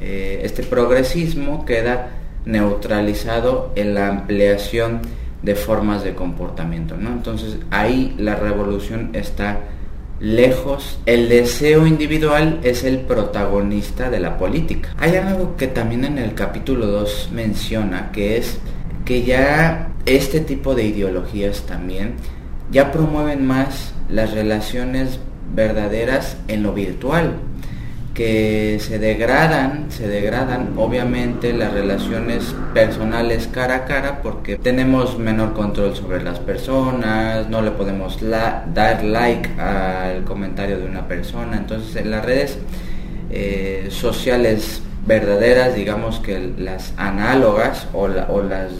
eh, 0.00 0.40
este 0.44 0.62
progresismo 0.62 1.64
queda 1.64 2.21
neutralizado 2.44 3.72
en 3.76 3.94
la 3.94 4.08
ampliación 4.08 5.00
de 5.42 5.54
formas 5.54 6.04
de 6.04 6.14
comportamiento. 6.14 6.96
¿no? 6.96 7.10
Entonces 7.10 7.58
ahí 7.70 8.14
la 8.18 8.36
revolución 8.36 9.10
está 9.12 9.60
lejos, 10.20 11.00
el 11.04 11.28
deseo 11.28 11.86
individual 11.86 12.60
es 12.62 12.84
el 12.84 13.00
protagonista 13.00 14.08
de 14.08 14.20
la 14.20 14.38
política. 14.38 14.94
Hay 14.98 15.16
algo 15.16 15.56
que 15.56 15.66
también 15.66 16.04
en 16.04 16.18
el 16.18 16.34
capítulo 16.34 16.86
2 16.86 17.30
menciona, 17.32 18.12
que 18.12 18.36
es 18.36 18.58
que 19.04 19.24
ya 19.24 19.88
este 20.06 20.40
tipo 20.40 20.74
de 20.76 20.84
ideologías 20.84 21.62
también 21.62 22.14
ya 22.70 22.92
promueven 22.92 23.44
más 23.46 23.92
las 24.08 24.32
relaciones 24.32 25.18
verdaderas 25.54 26.36
en 26.48 26.62
lo 26.62 26.72
virtual 26.72 27.34
que 28.14 28.78
se 28.80 28.98
degradan, 28.98 29.90
se 29.90 30.06
degradan 30.06 30.74
obviamente 30.76 31.52
las 31.52 31.72
relaciones 31.72 32.54
personales 32.74 33.48
cara 33.48 33.76
a 33.76 33.84
cara 33.84 34.20
porque 34.22 34.56
tenemos 34.56 35.18
menor 35.18 35.54
control 35.54 35.96
sobre 35.96 36.22
las 36.22 36.38
personas, 36.38 37.48
no 37.48 37.62
le 37.62 37.70
podemos 37.70 38.18
dar 38.20 39.02
like 39.04 39.48
al 39.60 40.24
comentario 40.24 40.78
de 40.78 40.84
una 40.84 41.08
persona, 41.08 41.56
entonces 41.56 41.96
en 41.96 42.10
las 42.10 42.24
redes 42.24 42.58
eh, 43.30 43.88
sociales 43.90 44.82
verdaderas, 45.06 45.74
digamos 45.74 46.20
que 46.20 46.52
las 46.58 46.92
análogas 46.96 47.88
o, 47.92 48.02
o 48.02 48.42
las 48.42 48.72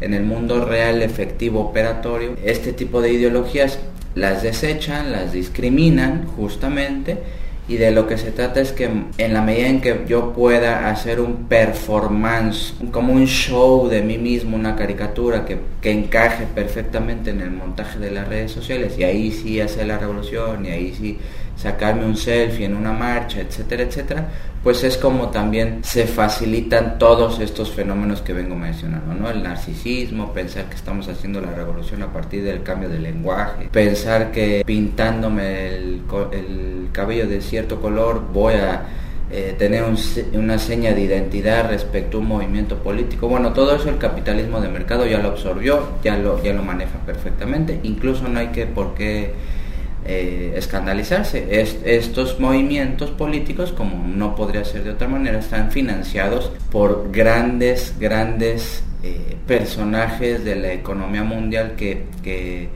en 0.00 0.12
el 0.12 0.24
mundo 0.24 0.64
real 0.66 1.02
efectivo 1.02 1.60
operatorio, 1.60 2.36
este 2.44 2.72
tipo 2.72 3.00
de 3.00 3.12
ideologías 3.12 3.78
las 4.14 4.42
desechan, 4.42 5.12
las 5.12 5.32
discriminan 5.32 6.26
justamente 6.36 7.22
y 7.66 7.76
de 7.76 7.90
lo 7.90 8.06
que 8.06 8.18
se 8.18 8.30
trata 8.30 8.60
es 8.60 8.72
que 8.72 8.90
en 9.16 9.32
la 9.32 9.40
medida 9.40 9.68
en 9.68 9.80
que 9.80 10.04
yo 10.06 10.34
pueda 10.34 10.90
hacer 10.90 11.18
un 11.20 11.46
performance, 11.48 12.74
como 12.90 13.14
un 13.14 13.26
show 13.26 13.88
de 13.88 14.02
mí 14.02 14.18
mismo, 14.18 14.54
una 14.56 14.76
caricatura 14.76 15.46
que, 15.46 15.58
que, 15.80 15.90
encaje 15.90 16.46
perfectamente 16.46 17.30
en 17.30 17.40
el 17.40 17.50
montaje 17.50 17.98
de 17.98 18.10
las 18.10 18.28
redes 18.28 18.52
sociales 18.52 18.98
y 18.98 19.04
ahí 19.04 19.32
sí 19.32 19.60
hacer 19.60 19.86
la 19.86 19.98
revolución 19.98 20.66
y 20.66 20.68
ahí 20.68 20.94
sí 20.94 21.18
sacarme 21.56 22.04
un 22.04 22.16
selfie 22.16 22.66
en 22.66 22.76
una 22.76 22.92
marcha, 22.92 23.40
etcétera, 23.40 23.84
etcétera, 23.84 24.28
pues 24.64 24.82
es 24.82 24.96
como 24.96 25.28
también 25.28 25.84
se 25.84 26.06
facilitan 26.06 26.98
todos 26.98 27.38
estos 27.38 27.70
fenómenos 27.70 28.22
que 28.22 28.32
vengo 28.32 28.56
mencionando, 28.56 29.14
¿no? 29.14 29.30
El 29.30 29.42
narcisismo, 29.42 30.32
pensar 30.32 30.64
que 30.64 30.74
estamos 30.74 31.06
haciendo 31.08 31.42
la 31.42 31.52
revolución 31.52 32.02
a 32.02 32.10
partir 32.10 32.42
del 32.42 32.62
cambio 32.62 32.88
de 32.88 32.98
lenguaje, 32.98 33.68
pensar 33.70 34.32
que 34.32 34.64
pintándome 34.66 35.76
el, 35.76 36.02
el 36.32 36.88
cabello 36.92 37.28
de 37.28 37.42
cierto 37.42 37.78
color 37.78 38.22
voy 38.32 38.54
a 38.54 38.86
eh, 39.30 39.54
tener 39.58 39.84
una 40.32 40.58
seña 40.58 40.92
de 40.92 41.00
identidad 41.02 41.68
respecto 41.68 42.16
a 42.16 42.20
un 42.20 42.28
movimiento 42.28 42.78
político. 42.78 43.28
Bueno, 43.28 43.52
todo 43.52 43.76
eso 43.76 43.90
el 43.90 43.98
capitalismo 43.98 44.60
de 44.60 44.68
mercado 44.68 45.06
ya 45.06 45.18
lo 45.18 45.28
absorbió, 45.28 45.88
ya 46.02 46.16
lo, 46.16 46.42
ya 46.42 46.54
lo 46.54 46.62
maneja 46.62 46.98
perfectamente, 47.04 47.80
incluso 47.82 48.28
no 48.28 48.38
hay 48.38 48.48
que 48.48 48.64
por 48.64 48.94
qué 48.94 49.34
eh, 50.06 50.52
escandalizarse. 50.56 51.46
estos 51.84 52.38
movimientos 52.38 53.10
políticos, 53.10 53.72
como 53.72 54.06
no 54.06 54.34
podría 54.34 54.62
ser 54.62 54.84
de 54.84 54.90
otra 54.90 55.08
manera, 55.08 55.38
están 55.38 55.70
financiados 55.70 56.52
por 56.70 57.10
grandes, 57.10 57.94
grandes 57.98 58.82
eh, 59.02 59.36
personajes 59.46 60.44
de 60.44 60.56
la 60.56 60.72
economía 60.74 61.24
mundial 61.24 61.72
que, 61.74 62.04
que, 62.22 62.68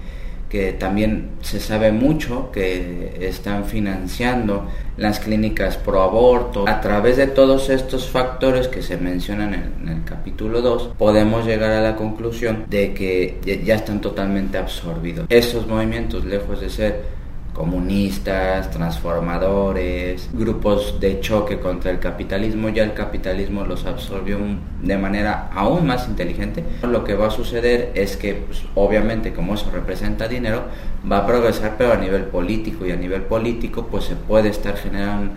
también 0.78 1.32
se 1.42 1.60
sabe 1.60 1.92
mucho 1.92 2.50
que 2.50 3.18
están 3.20 3.66
financiando 3.66 4.66
las 4.96 5.20
clínicas 5.20 5.76
pro 5.76 6.00
aborto. 6.00 6.66
A 6.66 6.80
través 6.80 7.18
de 7.18 7.26
todos 7.26 7.68
estos 7.68 8.08
factores 8.08 8.68
que 8.68 8.80
se 8.80 8.96
mencionan 8.96 9.52
en, 9.52 9.74
en 9.82 9.88
el 9.98 10.04
capítulo 10.04 10.62
2, 10.62 10.94
podemos 10.96 11.44
llegar 11.44 11.72
a 11.72 11.82
la 11.82 11.94
conclusión 11.94 12.64
de 12.70 12.94
que 12.94 13.60
ya 13.64 13.74
están 13.74 14.00
totalmente 14.00 14.56
absorbidos. 14.56 15.26
Estos 15.28 15.66
movimientos, 15.66 16.24
lejos 16.24 16.62
de 16.62 16.70
ser 16.70 17.17
comunistas, 17.58 18.70
transformadores, 18.70 20.30
grupos 20.32 21.00
de 21.00 21.18
choque 21.20 21.58
contra 21.58 21.90
el 21.90 21.98
capitalismo, 21.98 22.68
ya 22.68 22.84
el 22.84 22.94
capitalismo 22.94 23.64
los 23.64 23.84
absorbió 23.84 24.38
de 24.80 24.96
manera 24.96 25.50
aún 25.52 25.84
más 25.84 26.06
inteligente. 26.08 26.62
Lo 26.84 27.02
que 27.02 27.14
va 27.14 27.26
a 27.26 27.30
suceder 27.30 27.90
es 27.94 28.16
que, 28.16 28.34
pues, 28.34 28.62
obviamente, 28.76 29.32
como 29.32 29.54
eso 29.54 29.70
representa 29.72 30.28
dinero, 30.28 30.62
va 31.10 31.18
a 31.18 31.26
progresar, 31.26 31.74
pero 31.76 31.92
a 31.92 31.96
nivel 31.96 32.26
político, 32.26 32.86
y 32.86 32.92
a 32.92 32.96
nivel 32.96 33.22
político, 33.22 33.88
pues 33.90 34.04
se 34.04 34.14
puede 34.14 34.50
estar 34.50 34.76
generando 34.76 35.32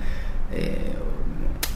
eh, 0.53 0.77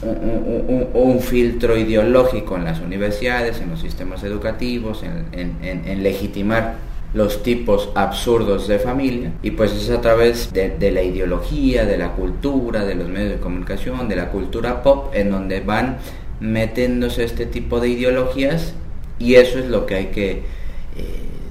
un, 0.02 1.18
filtro 1.20 1.76
ideológico 1.76 2.56
en 2.56 2.64
las 2.64 2.80
universidades, 2.80 3.60
en 3.60 3.70
los 3.70 3.80
sistemas 3.80 4.22
educativos, 4.22 5.02
en 5.02 6.02
legitimar 6.04 6.76
los 7.16 7.42
tipos 7.42 7.88
absurdos 7.94 8.68
de 8.68 8.78
familia 8.78 9.32
y 9.42 9.52
pues 9.52 9.72
es 9.72 9.88
a 9.88 10.02
través 10.02 10.52
de, 10.52 10.90
la 10.90 11.02
ideología, 11.02 11.86
de 11.86 11.96
la 11.96 12.12
cultura, 12.12 12.84
de 12.84 12.94
los 12.94 13.08
medios 13.08 13.30
de 13.30 13.38
comunicación, 13.38 14.06
de 14.06 14.16
la 14.16 14.28
cultura 14.28 14.82
pop 14.82 15.14
en 15.14 15.30
donde 15.30 15.60
van 15.60 15.96
metiéndose 16.40 17.24
este 17.24 17.46
tipo 17.46 17.80
de 17.80 17.88
ideologías 17.88 18.74
y 19.18 19.36
eso 19.36 19.58
es 19.58 19.64
lo 19.64 19.86
que 19.86 19.94
hay 19.94 20.06
que 20.08 20.30
eh, 20.30 20.42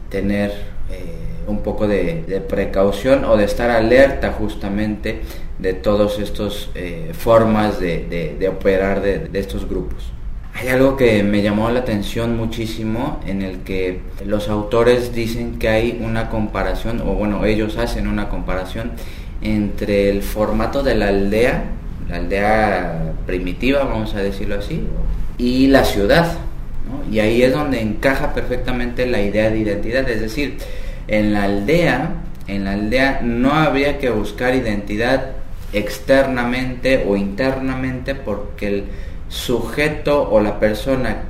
tener 0.09 0.51
eh, 0.91 1.01
un 1.47 1.63
poco 1.63 1.87
de, 1.87 2.43
precaución 2.47 3.25
o 3.25 3.35
de 3.35 3.45
estar 3.45 3.71
alerta 3.71 4.33
justamente 4.33 5.21
de 5.57 5.73
todas 5.73 6.19
estas 6.19 6.69
eh, 6.75 7.09
formas 7.13 7.79
de, 7.79 8.47
operar 8.55 9.01
de 9.01 9.39
estos 9.39 9.67
grupos. 9.67 10.11
Hay 10.57 10.69
algo 10.69 10.95
que 10.95 11.21
me 11.21 11.41
llamó 11.41 11.69
la 11.69 11.81
atención 11.81 12.37
muchísimo 12.37 13.19
en 13.27 13.41
el 13.41 13.59
que 13.59 13.99
los 14.25 14.47
autores 14.47 15.13
dicen 15.13 15.59
que 15.59 15.67
hay 15.67 15.99
una 16.01 16.29
comparación, 16.29 17.01
o 17.01 17.13
bueno, 17.13 17.43
ellos 17.43 17.77
hacen 17.77 18.07
una 18.07 18.29
comparación 18.29 18.93
entre 19.41 20.09
el 20.09 20.21
formato 20.21 20.81
de 20.81 20.95
la 20.95 21.09
aldea, 21.09 21.65
la 22.07 22.15
aldea 22.15 23.13
primitiva, 23.25 23.83
vamos 23.83 24.15
a 24.15 24.19
decirlo 24.19 24.55
así, 24.55 24.87
y 25.37 25.67
la 25.67 25.83
ciudad. 25.83 26.37
Y 27.11 27.19
ahí 27.19 27.43
es 27.43 27.51
donde 27.51 27.81
encaja 27.81 28.33
perfectamente 28.33 29.05
la 29.07 29.21
idea 29.21 29.49
de 29.49 29.59
identidad, 29.59 30.09
es 30.09 30.21
decir, 30.21 30.57
en 31.09 31.33
la 31.33 31.43
aldea, 31.43 32.11
en 32.47 32.63
la 32.63 32.73
aldea 32.73 33.19
no 33.21 33.51
habría 33.51 33.97
que 33.97 34.09
buscar 34.09 34.55
identidad 34.55 35.31
externamente 35.73 37.03
o 37.05 37.17
internamente 37.17 38.15
porque 38.15 38.67
el 38.67 38.83
sujeto 39.35 40.29
o 40.31 40.39
la 40.39 40.59
persona 40.59 41.23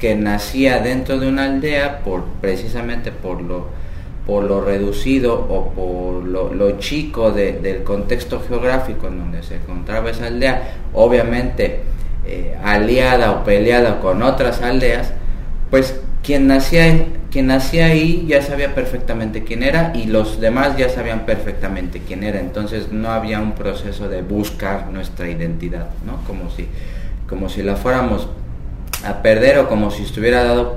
que 0.00 0.16
nacía 0.16 0.80
dentro 0.80 1.18
de 1.18 1.28
una 1.28 1.44
aldea 1.44 2.00
por 2.00 2.24
precisamente 2.40 3.12
por 3.12 3.40
lo 3.40 3.68
por 4.26 4.44
lo 4.44 4.64
reducido 4.64 5.34
o 5.34 5.70
por 5.70 6.24
lo, 6.24 6.78
chico 6.78 7.30
del 7.30 7.82
contexto 7.82 8.42
geográfico 8.46 9.08
en 9.08 9.18
donde 9.18 9.42
se 9.42 9.56
encontraba 9.56 10.10
esa 10.10 10.28
aldea, 10.28 10.76
obviamente 10.94 11.82
eh, 12.26 12.56
aliada 12.64 13.32
o 13.32 13.44
peleada 13.44 14.00
con 14.00 14.22
otras 14.22 14.62
aldeas, 14.62 15.12
pues 15.70 16.00
quien 16.22 16.46
nacía, 16.46 17.04
quien 17.30 17.48
nacía 17.48 17.86
ahí 17.86 18.24
ya 18.26 18.40
sabía 18.40 18.74
perfectamente 18.74 19.44
quién 19.44 19.62
era 19.62 19.92
y 19.94 20.06
los 20.06 20.40
demás 20.40 20.78
ya 20.78 20.88
sabían 20.88 21.26
perfectamente 21.26 22.00
quién 22.06 22.24
era. 22.24 22.40
Entonces 22.40 22.90
no 22.90 23.10
había 23.10 23.40
un 23.40 23.52
proceso 23.52 24.08
de 24.08 24.22
buscar 24.22 24.90
nuestra 24.90 25.28
identidad, 25.28 25.90
¿no? 26.06 26.26
Como 26.26 26.50
si, 26.50 26.66
como 27.34 27.48
si 27.48 27.62
la 27.62 27.74
fuéramos 27.74 28.28
a 29.04 29.22
perder 29.22 29.58
o 29.58 29.68
como 29.68 29.90
si 29.90 30.04
estuviera 30.04 30.44
dado 30.44 30.76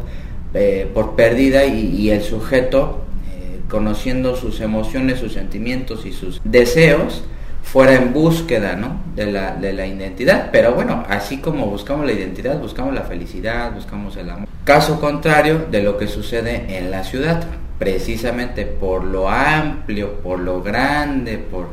eh, 0.56 0.90
por 0.92 1.16
perdida 1.16 1.66
y, 1.66 2.10
el 2.10 2.24
sujeto, 2.24 3.04
eh, 3.32 3.60
conociendo 3.70 4.36
sus 4.36 4.60
emociones, 4.60 5.20
sus 5.20 5.34
sentimientos 5.34 6.08
y 6.08 6.14
sus 6.14 6.42
deseos, 6.44 7.24
fuera 7.62 7.94
en 7.94 8.12
búsqueda 8.12 8.76
¿no? 8.76 9.02
de, 9.16 9.32
la, 9.32 9.56
de 9.56 9.72
la 9.74 9.86
identidad. 9.86 10.50
Pero 10.52 10.74
bueno, 10.74 11.04
así 11.08 11.38
como 11.38 11.68
buscamos 11.68 12.08
la 12.08 12.14
identidad, 12.14 12.60
buscamos 12.60 12.96
la 12.96 13.04
felicidad, 13.04 13.72
buscamos 13.74 14.18
el 14.18 14.32
amor. 14.32 14.48
Caso 14.64 15.00
contrario 15.00 15.68
de 15.70 15.84
lo 15.84 15.96
que 15.96 16.08
sucede 16.08 16.76
en 16.76 16.90
la 16.90 17.04
ciudad, 17.04 17.44
precisamente 17.78 18.66
por 18.66 19.04
lo 19.04 19.30
amplio, 19.30 20.14
por 20.22 20.40
lo 20.40 20.64
grande, 20.64 21.38
por, 21.38 21.68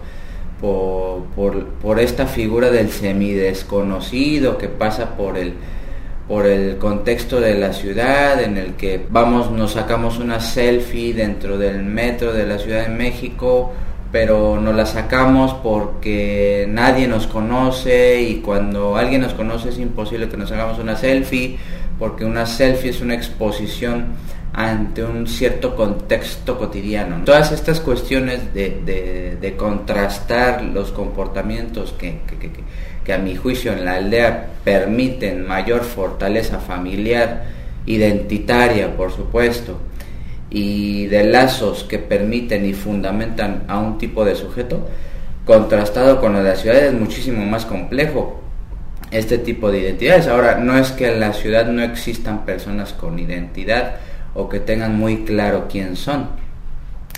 por, 0.61 1.25
por, 1.83 2.01
esta 2.01 2.27
figura 2.27 2.71
del 2.71 2.90
semidesconocido 2.90 4.57
que 4.57 4.69
pasa 4.69 5.17
por 5.17 5.37
el, 5.37 5.55
por 6.27 6.47
el 6.47 6.79
contexto 6.79 7.40
de 7.40 7.55
la 7.55 7.73
ciudad 7.73 8.43
en 8.43 8.57
el 8.57 8.75
que 8.75 9.05
vamos, 9.11 9.51
nos 9.51 9.73
sacamos 9.73 10.19
una 10.19 10.40
selfie 10.40 11.12
dentro 11.12 11.59
del 11.59 11.83
metro 11.83 12.33
de 12.33 12.47
la 12.47 12.59
Ciudad 12.59 12.83
de 12.83 12.95
México 12.95 13.73
pero 14.14 14.61
no 14.61 14.73
la 14.73 14.87
sacamos 14.87 15.55
porque 15.55 16.69
nadie 16.71 17.09
nos 17.09 17.27
conoce 17.27 18.23
y 18.23 18.37
cuando 18.37 18.97
alguien 18.97 19.23
nos 19.23 19.35
conoce 19.35 19.71
es 19.71 19.79
imposible 19.81 20.29
que 20.29 20.37
nos 20.37 20.53
hagamos 20.53 20.79
una 20.79 20.95
selfie 20.95 21.59
porque 21.99 22.25
una 22.25 22.47
selfie 22.47 22.90
es 22.90 23.01
una 23.01 23.14
exposición 23.14 24.14
ante 24.55 25.03
un 25.03 25.27
cierto 25.27 25.75
contexto 25.75 26.57
cotidiano. 26.57 27.25
Todas 27.25 27.51
estas 27.51 27.81
cuestiones 27.81 28.55
de, 28.55 29.55
contrastar 29.59 30.62
los 30.62 30.93
comportamientos 30.93 31.93
que, 31.93 32.21
que, 33.05 33.12
a 33.12 33.19
mi 33.19 33.35
juicio 33.35 33.73
en 33.73 33.85
la 33.85 33.95
aldea 33.95 34.51
permiten 34.62 35.47
mayor 35.47 35.83
fortaleza 35.83 36.61
familiar, 36.61 37.47
identitaria 37.85 38.97
por 38.97 39.12
supuesto, 39.12 39.79
y 40.51 41.07
de 41.07 41.25
lazos 41.25 41.83
que 41.83 41.99
permiten 41.99 42.64
y 42.64 42.75
fundamentan 42.75 43.64
a 43.67 43.79
un 43.79 43.99
tipo 43.99 44.25
de 44.25 44.37
sujeto, 44.37 44.88
contrastado 45.45 46.21
con 46.21 46.33
lo 46.33 46.38
de 46.38 46.51
la 46.51 46.57
ciudad 46.57 46.79
es 46.79 46.95
muchísimo 46.95 47.45
más 47.45 47.67
complejo 47.67 48.40
este 49.11 49.38
tipo 49.38 49.71
de 49.71 49.81
identidades. 49.81 50.29
Ahora, 50.29 50.57
no 50.57 50.79
es 50.79 50.93
que 50.93 51.12
en 51.12 51.21
la 51.21 51.33
ciudad 51.33 51.67
no 51.67 51.83
existan 51.83 52.45
personas 52.45 52.93
con 52.93 53.19
identidad 53.19 53.97
o 54.35 54.49
que 54.49 54.61
tengan 54.61 54.97
muy 54.97 55.25
claro 55.25 55.66
quién 55.70 55.97
son, 55.97 56.29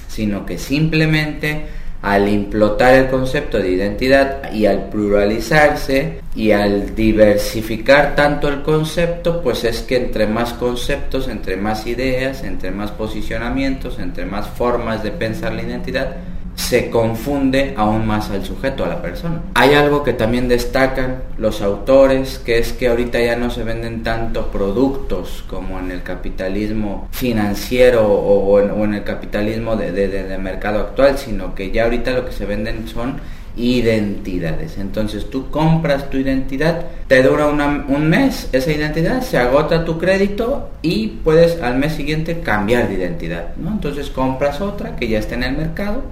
sino 0.08 0.46
que 0.46 0.58
simplemente 0.58 1.66
al 2.02 2.28
implotar 2.28 2.94
el 2.94 3.08
concepto 3.08 3.58
de 3.58 3.70
identidad 3.70 4.52
y 4.52 4.66
al 4.66 4.90
pluralizarse 4.90 6.20
y 6.36 6.52
al 6.52 6.94
diversificar 6.94 8.14
tanto 8.14 8.48
el 8.48 8.62
concepto, 8.62 9.42
pues 9.42 9.64
es 9.64 9.80
que 9.80 9.96
entre 9.96 10.26
más 10.26 10.52
conceptos, 10.52 11.26
entre 11.26 11.56
más 11.56 11.86
ideas, 11.86 12.44
entre 12.44 12.70
más 12.70 12.92
posicionamientos, 12.92 13.98
entre 13.98 14.24
más 14.26 14.46
formas 14.46 15.02
de 15.02 15.10
pensar 15.10 15.52
la 15.52 15.62
identidad, 15.62 16.16
se 16.56 16.90
confunde 16.90 17.74
aún 17.76 18.06
más 18.06 18.30
al 18.30 18.44
sujeto, 18.44 18.84
a 18.84 18.88
la 18.88 19.02
persona. 19.02 19.42
Hay 19.54 19.74
algo 19.74 20.02
que 20.02 20.14
también 20.14 20.48
destacan 20.48 21.22
los 21.38 21.60
autores, 21.60 22.38
que 22.38 22.58
es 22.58 22.72
que 22.72 22.88
ahorita 22.88 23.20
ya 23.20 23.36
no 23.36 23.50
se 23.50 23.62
venden 23.62 24.02
tanto 24.02 24.50
productos 24.50 25.44
como 25.48 25.78
en 25.78 25.90
el 25.90 26.02
capitalismo 26.02 27.08
financiero 27.12 28.06
o 28.08 28.58
en, 28.58 28.94
el 28.94 29.04
capitalismo 29.04 29.76
de, 29.76 30.38
mercado 30.40 30.80
actual, 30.80 31.18
sino 31.18 31.54
que 31.54 31.70
ya 31.70 31.84
ahorita 31.84 32.12
lo 32.12 32.24
que 32.24 32.32
se 32.32 32.46
venden 32.46 32.88
son 32.88 33.20
identidades. 33.56 34.78
Entonces 34.78 35.28
tú 35.30 35.50
compras 35.50 36.10
tu 36.10 36.16
identidad, 36.16 36.86
te 37.06 37.22
dura 37.22 37.48
un 37.48 38.08
mes 38.08 38.48
esa 38.52 38.72
identidad, 38.72 39.22
se 39.22 39.38
agota 39.38 39.84
tu 39.84 39.98
crédito 39.98 40.70
y 40.82 41.08
puedes 41.22 41.60
al 41.60 41.76
mes 41.76 41.94
siguiente 41.94 42.40
cambiar 42.40 42.88
de 42.88 42.94
identidad. 42.94 43.54
¿no? 43.56 43.70
Entonces 43.70 44.10
compras 44.10 44.60
otra 44.60 44.96
que 44.96 45.08
ya 45.08 45.18
está 45.18 45.34
en 45.34 45.44
el 45.44 45.56
mercado 45.56 46.02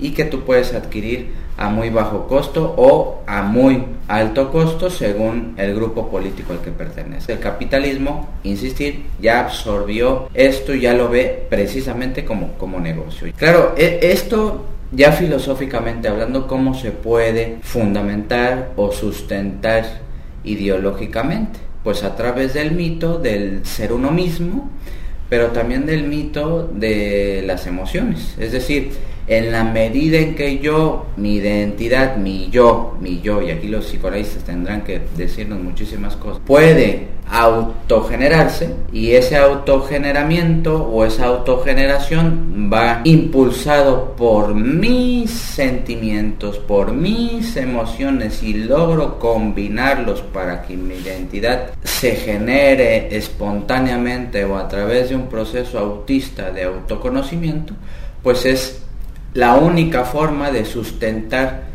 y 0.00 0.10
que 0.10 0.24
tú 0.24 0.40
puedes 0.40 0.74
adquirir 0.74 1.28
a 1.56 1.68
muy 1.68 1.90
bajo 1.90 2.26
costo 2.26 2.74
o 2.78 3.22
a 3.26 3.42
muy 3.42 3.84
alto 4.08 4.50
costo 4.50 4.88
según 4.88 5.54
el 5.58 5.74
grupo 5.74 6.08
político 6.08 6.54
al 6.54 6.60
que 6.60 6.70
pertenece. 6.70 7.32
El 7.32 7.38
capitalismo, 7.38 8.30
insistir, 8.44 9.04
ya 9.20 9.40
absorbió 9.40 10.30
esto 10.32 10.74
y 10.74 10.80
ya 10.80 10.94
lo 10.94 11.10
ve 11.10 11.46
precisamente 11.50 12.24
como, 12.24 12.54
como 12.54 12.80
negocio. 12.80 13.30
Claro, 13.36 13.74
e, 13.76 13.98
esto 14.02 14.64
ya 14.92 15.12
filosóficamente 15.12 16.08
hablando, 16.08 16.46
cómo 16.46 16.74
se 16.74 16.90
puede 16.90 17.58
fundamentar 17.62 18.72
o 18.76 18.90
sustentar 18.90 19.84
ideológicamente, 20.44 21.60
pues 21.84 22.02
a 22.02 22.16
través 22.16 22.54
del 22.54 22.72
mito 22.72 23.18
del 23.18 23.64
ser 23.64 23.92
uno 23.92 24.10
mismo, 24.10 24.70
pero 25.28 25.48
también 25.48 25.86
del 25.86 26.04
mito 26.04 26.68
de 26.72 27.42
las 27.46 27.66
emociones. 27.66 28.34
Es 28.38 28.50
decir, 28.50 28.92
en 29.30 29.52
la 29.52 29.62
medida 29.62 30.18
en 30.18 30.34
que 30.34 30.58
yo, 30.58 31.06
mi 31.16 31.36
identidad, 31.36 32.16
mi 32.16 32.50
yo, 32.50 32.96
mi 33.00 33.20
yo, 33.20 33.40
y 33.40 33.52
aquí 33.52 33.68
los 33.68 33.84
psicoanalistas 33.84 34.42
tendrán 34.42 34.82
que 34.82 35.00
decirnos 35.16 35.60
muchísimas 35.60 36.16
cosas, 36.16 36.42
puede 36.44 37.06
autogenerarse 37.30 38.74
y 38.92 39.12
ese 39.12 39.36
autogeneramiento 39.36 40.84
o 40.84 41.04
esa 41.04 41.26
autogeneración 41.26 42.68
va 42.72 43.02
impulsado 43.04 44.16
por 44.16 44.52
mis 44.52 45.30
sentimientos, 45.30 46.58
por 46.58 46.90
mis 46.92 47.56
emociones 47.56 48.42
y 48.42 48.54
logro 48.54 49.20
combinarlos 49.20 50.22
para 50.22 50.62
que 50.62 50.76
mi 50.76 50.96
identidad 50.96 51.70
se 51.84 52.16
genere 52.16 53.16
espontáneamente 53.16 54.44
o 54.44 54.56
a 54.56 54.66
través 54.66 55.10
de 55.10 55.14
un 55.14 55.28
proceso 55.28 55.78
autista 55.78 56.50
de 56.50 56.64
autoconocimiento, 56.64 57.74
pues 58.24 58.44
es 58.44 58.89
la 59.34 59.54
única 59.54 60.04
forma 60.04 60.50
de 60.50 60.64
sustentar 60.64 61.69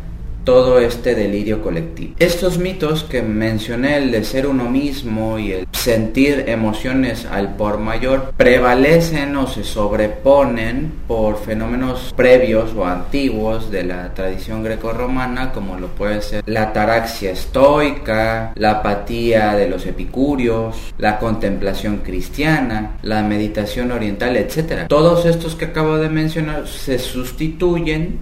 todo 0.46 0.78
este 0.78 1.16
delirio 1.16 1.60
colectivo. 1.60 2.14
Estos 2.20 2.58
mitos 2.58 3.02
que 3.02 3.20
mencioné, 3.20 3.96
el 3.96 4.12
de 4.12 4.22
ser 4.22 4.46
uno 4.46 4.70
mismo 4.70 5.40
y 5.40 5.52
el 5.52 5.66
sentir 5.72 6.44
emociones 6.46 7.26
al 7.26 7.56
por 7.56 7.78
mayor, 7.78 8.32
prevalecen 8.36 9.34
o 9.36 9.48
se 9.48 9.64
sobreponen 9.64 10.92
por 11.08 11.38
fenómenos 11.38 12.14
previos 12.16 12.72
o 12.76 12.86
antiguos 12.86 13.72
de 13.72 13.82
la 13.82 14.14
tradición 14.14 14.62
grecorromana, 14.62 15.52
como 15.52 15.78
lo 15.78 15.88
puede 15.88 16.22
ser 16.22 16.44
la 16.46 16.62
ataraxia 16.62 17.32
estoica, 17.32 18.52
la 18.54 18.70
apatía 18.70 19.56
de 19.56 19.68
los 19.68 19.84
epicúreos, 19.84 20.94
la 20.96 21.18
contemplación 21.18 21.98
cristiana, 22.04 22.98
la 23.02 23.24
meditación 23.24 23.90
oriental, 23.90 24.36
etc. 24.36 24.86
Todos 24.86 25.26
estos 25.26 25.56
que 25.56 25.64
acabo 25.64 25.96
de 25.96 26.08
mencionar 26.08 26.68
se 26.68 27.00
sustituyen 27.00 28.20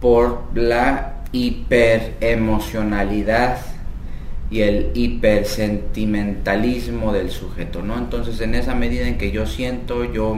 por 0.00 0.42
la 0.54 1.15
hiperemocionalidad 1.32 3.58
y 4.50 4.62
el 4.62 4.90
hipersentimentalismo 4.94 7.12
del 7.12 7.30
sujeto, 7.30 7.82
¿no? 7.82 7.98
Entonces, 7.98 8.40
en 8.40 8.54
esa 8.54 8.74
medida 8.74 9.06
en 9.08 9.18
que 9.18 9.32
yo 9.32 9.44
siento, 9.46 10.04
yo, 10.04 10.36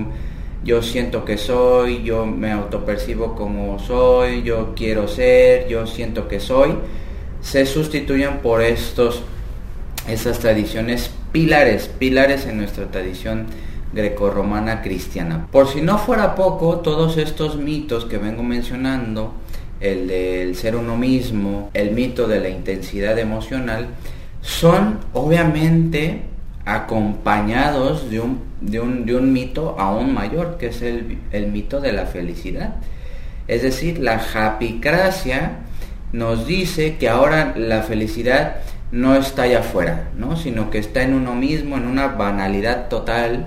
yo 0.64 0.82
siento 0.82 1.24
que 1.24 1.36
soy, 1.36 2.02
yo 2.02 2.24
me 2.24 2.50
autopercibo 2.50 3.34
como 3.34 3.78
soy, 3.78 4.42
yo 4.42 4.74
quiero 4.74 5.08
ser, 5.08 5.68
yo 5.68 5.86
siento 5.86 6.26
que 6.26 6.40
soy, 6.40 6.74
se 7.42 7.66
sustituyen 7.66 8.38
por 8.38 8.62
estos, 8.62 9.22
esas 10.08 10.38
tradiciones 10.38 11.10
pilares, 11.32 11.90
pilares 11.98 12.46
en 12.46 12.56
nuestra 12.56 12.90
tradición 12.90 13.46
grecorromana 13.92 14.80
cristiana. 14.82 15.46
Por 15.50 15.68
si 15.68 15.82
no 15.82 15.98
fuera 15.98 16.34
poco, 16.34 16.78
todos 16.78 17.18
estos 17.18 17.56
mitos 17.56 18.06
que 18.06 18.18
vengo 18.18 18.42
mencionando, 18.42 19.34
el 19.80 20.08
del 20.08 20.56
ser 20.56 20.76
uno 20.76 20.96
mismo, 20.96 21.70
el 21.74 21.92
mito 21.92 22.26
de 22.26 22.40
la 22.40 22.48
intensidad 22.48 23.18
emocional, 23.18 23.88
son 24.40 25.00
obviamente 25.12 26.22
acompañados 26.64 28.10
de 28.10 28.20
un, 28.20 28.42
de 28.60 28.80
un, 28.80 29.32
mito 29.32 29.76
aún 29.78 30.12
mayor, 30.12 30.58
que 30.58 30.66
es 30.66 30.82
el, 30.82 31.18
el, 31.32 31.46
mito 31.46 31.80
de 31.80 31.92
la 31.92 32.06
felicidad. 32.06 32.76
Es 33.46 33.62
decir, 33.62 33.98
la 33.98 34.18
japicracia 34.18 35.60
nos 36.12 36.46
dice 36.46 36.96
que 36.98 37.08
ahora 37.08 37.54
la 37.56 37.82
felicidad 37.82 38.56
no 38.92 39.14
está 39.14 39.42
allá 39.42 39.60
afuera, 39.60 40.10
¿no? 40.16 40.36
Sino 40.36 40.70
que 40.70 40.78
está 40.78 41.02
en 41.02 41.14
uno 41.14 41.34
mismo, 41.34 41.76
en 41.76 41.86
una 41.86 42.08
banalidad 42.08 42.88
total, 42.88 43.46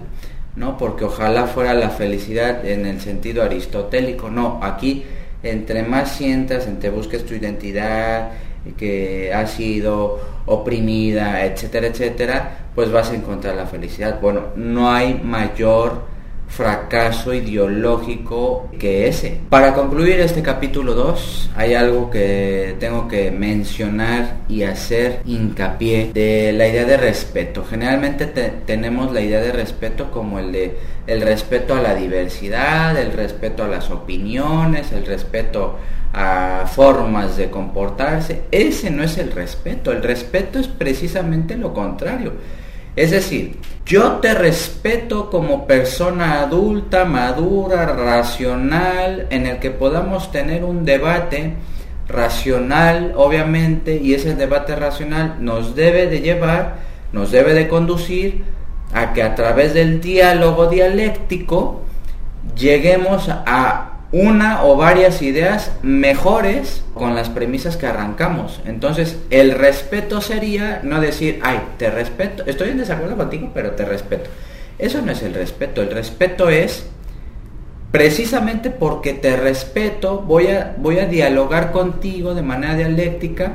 ¿no? 0.56 0.78
Porque 0.78 1.06
ojalá 1.06 1.48
fuera 1.48 1.74
la 1.74 1.90
felicidad 1.90 2.66
en 2.66 2.86
el 2.86 3.02
sentido 3.02 3.44
aristotélico, 3.44 4.30
no, 4.30 4.60
aquí 4.64 5.06
entre 5.44 5.84
más 5.84 6.12
sientas, 6.12 6.68
entre 6.68 6.90
busques 6.90 7.26
tu 7.26 7.34
identidad, 7.34 8.32
que 8.78 9.34
ha 9.34 9.48
sido 9.48 10.20
oprimida, 10.46 11.46
etcétera, 11.46 11.88
etcétera, 11.88 12.58
pues 12.76 12.92
vas 12.92 13.12
a 13.12 13.16
encontrar 13.16 13.56
la 13.56 13.66
felicidad. 13.66 14.20
Bueno, 14.22 14.48
no 14.56 14.92
hay 14.92 15.20
mayor 15.24 16.11
fracaso 16.52 17.34
ideológico 17.34 18.70
que 18.78 19.08
ese. 19.08 19.40
Para 19.50 19.74
concluir 19.74 20.20
este 20.20 20.42
capítulo 20.44 20.94
2, 20.94 21.52
hay 21.56 21.74
algo 21.76 22.12
que 22.12 22.76
tengo 22.80 23.08
que 23.08 23.32
mencionar 23.32 24.36
y 24.50 24.64
hacer 24.64 25.22
hincapié 25.26 26.12
de 26.14 26.52
la 26.52 26.68
idea 26.68 26.84
de 26.84 26.98
respeto. 26.98 27.64
Generalmente 27.64 28.26
tenemos 28.26 29.14
la 29.14 29.22
idea 29.22 29.40
de 29.40 29.54
respeto 29.54 30.12
como 30.12 30.40
el 30.40 30.52
de 30.52 30.78
el 31.08 31.22
respeto 31.22 31.74
a 31.74 31.82
la 31.82 31.96
diversidad, 31.96 32.96
el 32.96 33.14
respeto 33.14 33.64
a 33.64 33.68
las 33.68 33.90
opiniones, 33.90 34.92
el 34.92 35.06
respeto 35.06 35.78
a 36.14 36.66
formas 36.72 37.38
de 37.38 37.50
comportarse. 37.50 38.44
Ese 38.52 38.92
no 38.92 39.04
es 39.04 39.18
el 39.18 39.32
respeto, 39.32 39.92
el 39.92 40.04
respeto 40.04 40.60
es 40.60 40.68
precisamente 40.68 41.58
lo 41.58 41.74
contrario 41.74 42.34
es 42.96 43.12
decir, 43.12 43.58
yo 43.86 44.18
te 44.18 44.34
respeto 44.34 45.30
como 45.30 45.66
persona 45.66 46.42
adulta, 46.42 47.06
madura, 47.06 47.86
racional, 47.86 49.28
en 49.30 49.48
el 49.48 49.60
que 49.60 49.72
podamos 49.72 50.32
tener 50.32 50.64
un 50.64 50.86
debate 50.86 51.56
racional, 52.08 53.14
obviamente, 53.16 53.96
y 53.96 54.14
ese 54.14 54.36
debate 54.36 54.76
racional 54.76 55.38
nos 55.40 55.76
debe 55.76 56.08
de 56.08 56.20
llevar, 56.20 56.78
nos 57.14 57.32
debe 57.32 57.54
de 57.54 57.68
conducir 57.68 58.44
a 58.94 59.14
que 59.14 59.24
a 59.24 59.36
través 59.36 59.74
del 59.74 60.02
diálogo 60.02 60.68
dialéctico 60.68 61.82
lleguemos 62.56 63.30
a 63.30 63.91
una 64.12 64.66
o 64.66 64.76
varias 64.76 65.22
ideas 65.22 65.72
mejores 65.82 66.84
con 66.94 67.16
las 67.16 67.30
premisas 67.30 67.78
que 67.78 67.88
arrancamos. 67.88 68.62
Entonces, 68.66 69.18
el 69.30 69.52
respeto 69.52 70.22
sería 70.22 70.82
no 70.84 71.00
decir, 71.00 71.40
ay, 71.44 71.60
te 71.78 71.90
respeto, 71.90 72.44
estoy 72.46 72.70
en 72.70 72.78
desacuerdo 72.78 73.16
contigo, 73.16 73.52
pero 73.54 73.72
te 73.72 73.86
respeto. 73.86 74.30
Eso 74.78 75.02
no 75.02 75.12
es 75.12 75.22
el 75.22 75.34
respeto, 75.34 75.82
el 75.82 75.92
respeto 75.92 76.50
es 76.50 76.88
precisamente 77.92 78.70
porque 78.70 79.14
te 79.14 79.36
respeto, 79.36 80.20
voy 80.20 80.48
a, 80.48 80.76
voy 80.78 81.00
a 81.00 81.06
dialogar 81.06 81.72
contigo 81.72 82.34
de 82.34 82.42
manera 82.42 82.76
dialéctica 82.76 83.54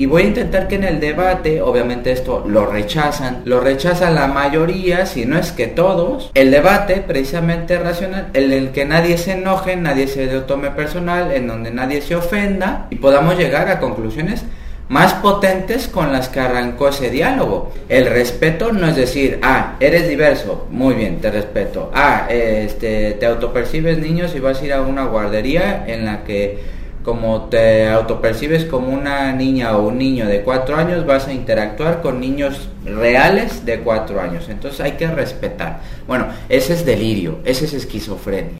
y 0.00 0.06
voy 0.06 0.22
a 0.22 0.26
intentar 0.28 0.66
que 0.66 0.76
en 0.76 0.84
el 0.84 0.98
debate, 0.98 1.60
obviamente 1.60 2.10
esto 2.10 2.42
lo 2.48 2.64
rechazan, 2.64 3.42
lo 3.44 3.60
rechaza 3.60 4.10
la 4.10 4.28
mayoría, 4.28 5.04
si 5.04 5.26
no 5.26 5.38
es 5.38 5.52
que 5.52 5.66
todos, 5.66 6.30
el 6.32 6.50
debate 6.50 7.04
precisamente 7.06 7.78
racional, 7.78 8.28
en 8.32 8.50
el 8.50 8.70
que 8.70 8.86
nadie 8.86 9.18
se 9.18 9.32
enoje, 9.32 9.76
nadie 9.76 10.08
se 10.08 10.24
lo 10.24 10.44
tome 10.44 10.70
personal, 10.70 11.30
en 11.32 11.46
donde 11.46 11.70
nadie 11.70 12.00
se 12.00 12.16
ofenda 12.16 12.86
y 12.88 12.96
podamos 12.96 13.36
llegar 13.36 13.68
a 13.68 13.78
conclusiones 13.78 14.46
más 14.88 15.12
potentes 15.12 15.86
con 15.86 16.14
las 16.14 16.30
que 16.30 16.40
arrancó 16.40 16.88
ese 16.88 17.10
diálogo. 17.10 17.70
El 17.90 18.06
respeto 18.06 18.72
no 18.72 18.86
es 18.86 18.96
decir, 18.96 19.38
ah, 19.42 19.76
eres 19.80 20.08
diverso, 20.08 20.66
muy 20.70 20.94
bien, 20.94 21.20
te 21.20 21.30
respeto. 21.30 21.90
Ah, 21.92 22.26
este, 22.30 23.18
te 23.20 23.26
autopercibes 23.26 23.98
niños 23.98 24.34
y 24.34 24.40
vas 24.40 24.62
a 24.62 24.64
ir 24.64 24.72
a 24.72 24.80
una 24.80 25.04
guardería 25.04 25.84
en 25.86 26.06
la 26.06 26.24
que 26.24 26.79
como 27.02 27.48
te 27.48 27.88
autopercibes 27.88 28.64
como 28.64 28.92
una 28.92 29.32
niña 29.32 29.76
o 29.76 29.88
un 29.88 29.98
niño 29.98 30.26
de 30.26 30.42
cuatro 30.42 30.76
años, 30.76 31.06
vas 31.06 31.26
a 31.28 31.32
interactuar 31.32 32.02
con 32.02 32.20
niños 32.20 32.68
reales 32.84 33.64
de 33.64 33.80
cuatro 33.80 34.20
años. 34.20 34.48
Entonces 34.48 34.80
hay 34.80 34.92
que 34.92 35.06
respetar. 35.06 35.80
Bueno, 36.06 36.26
ese 36.48 36.74
es 36.74 36.84
delirio, 36.84 37.38
ese 37.44 37.64
es 37.64 37.74
esquizofrenia. 37.74 38.48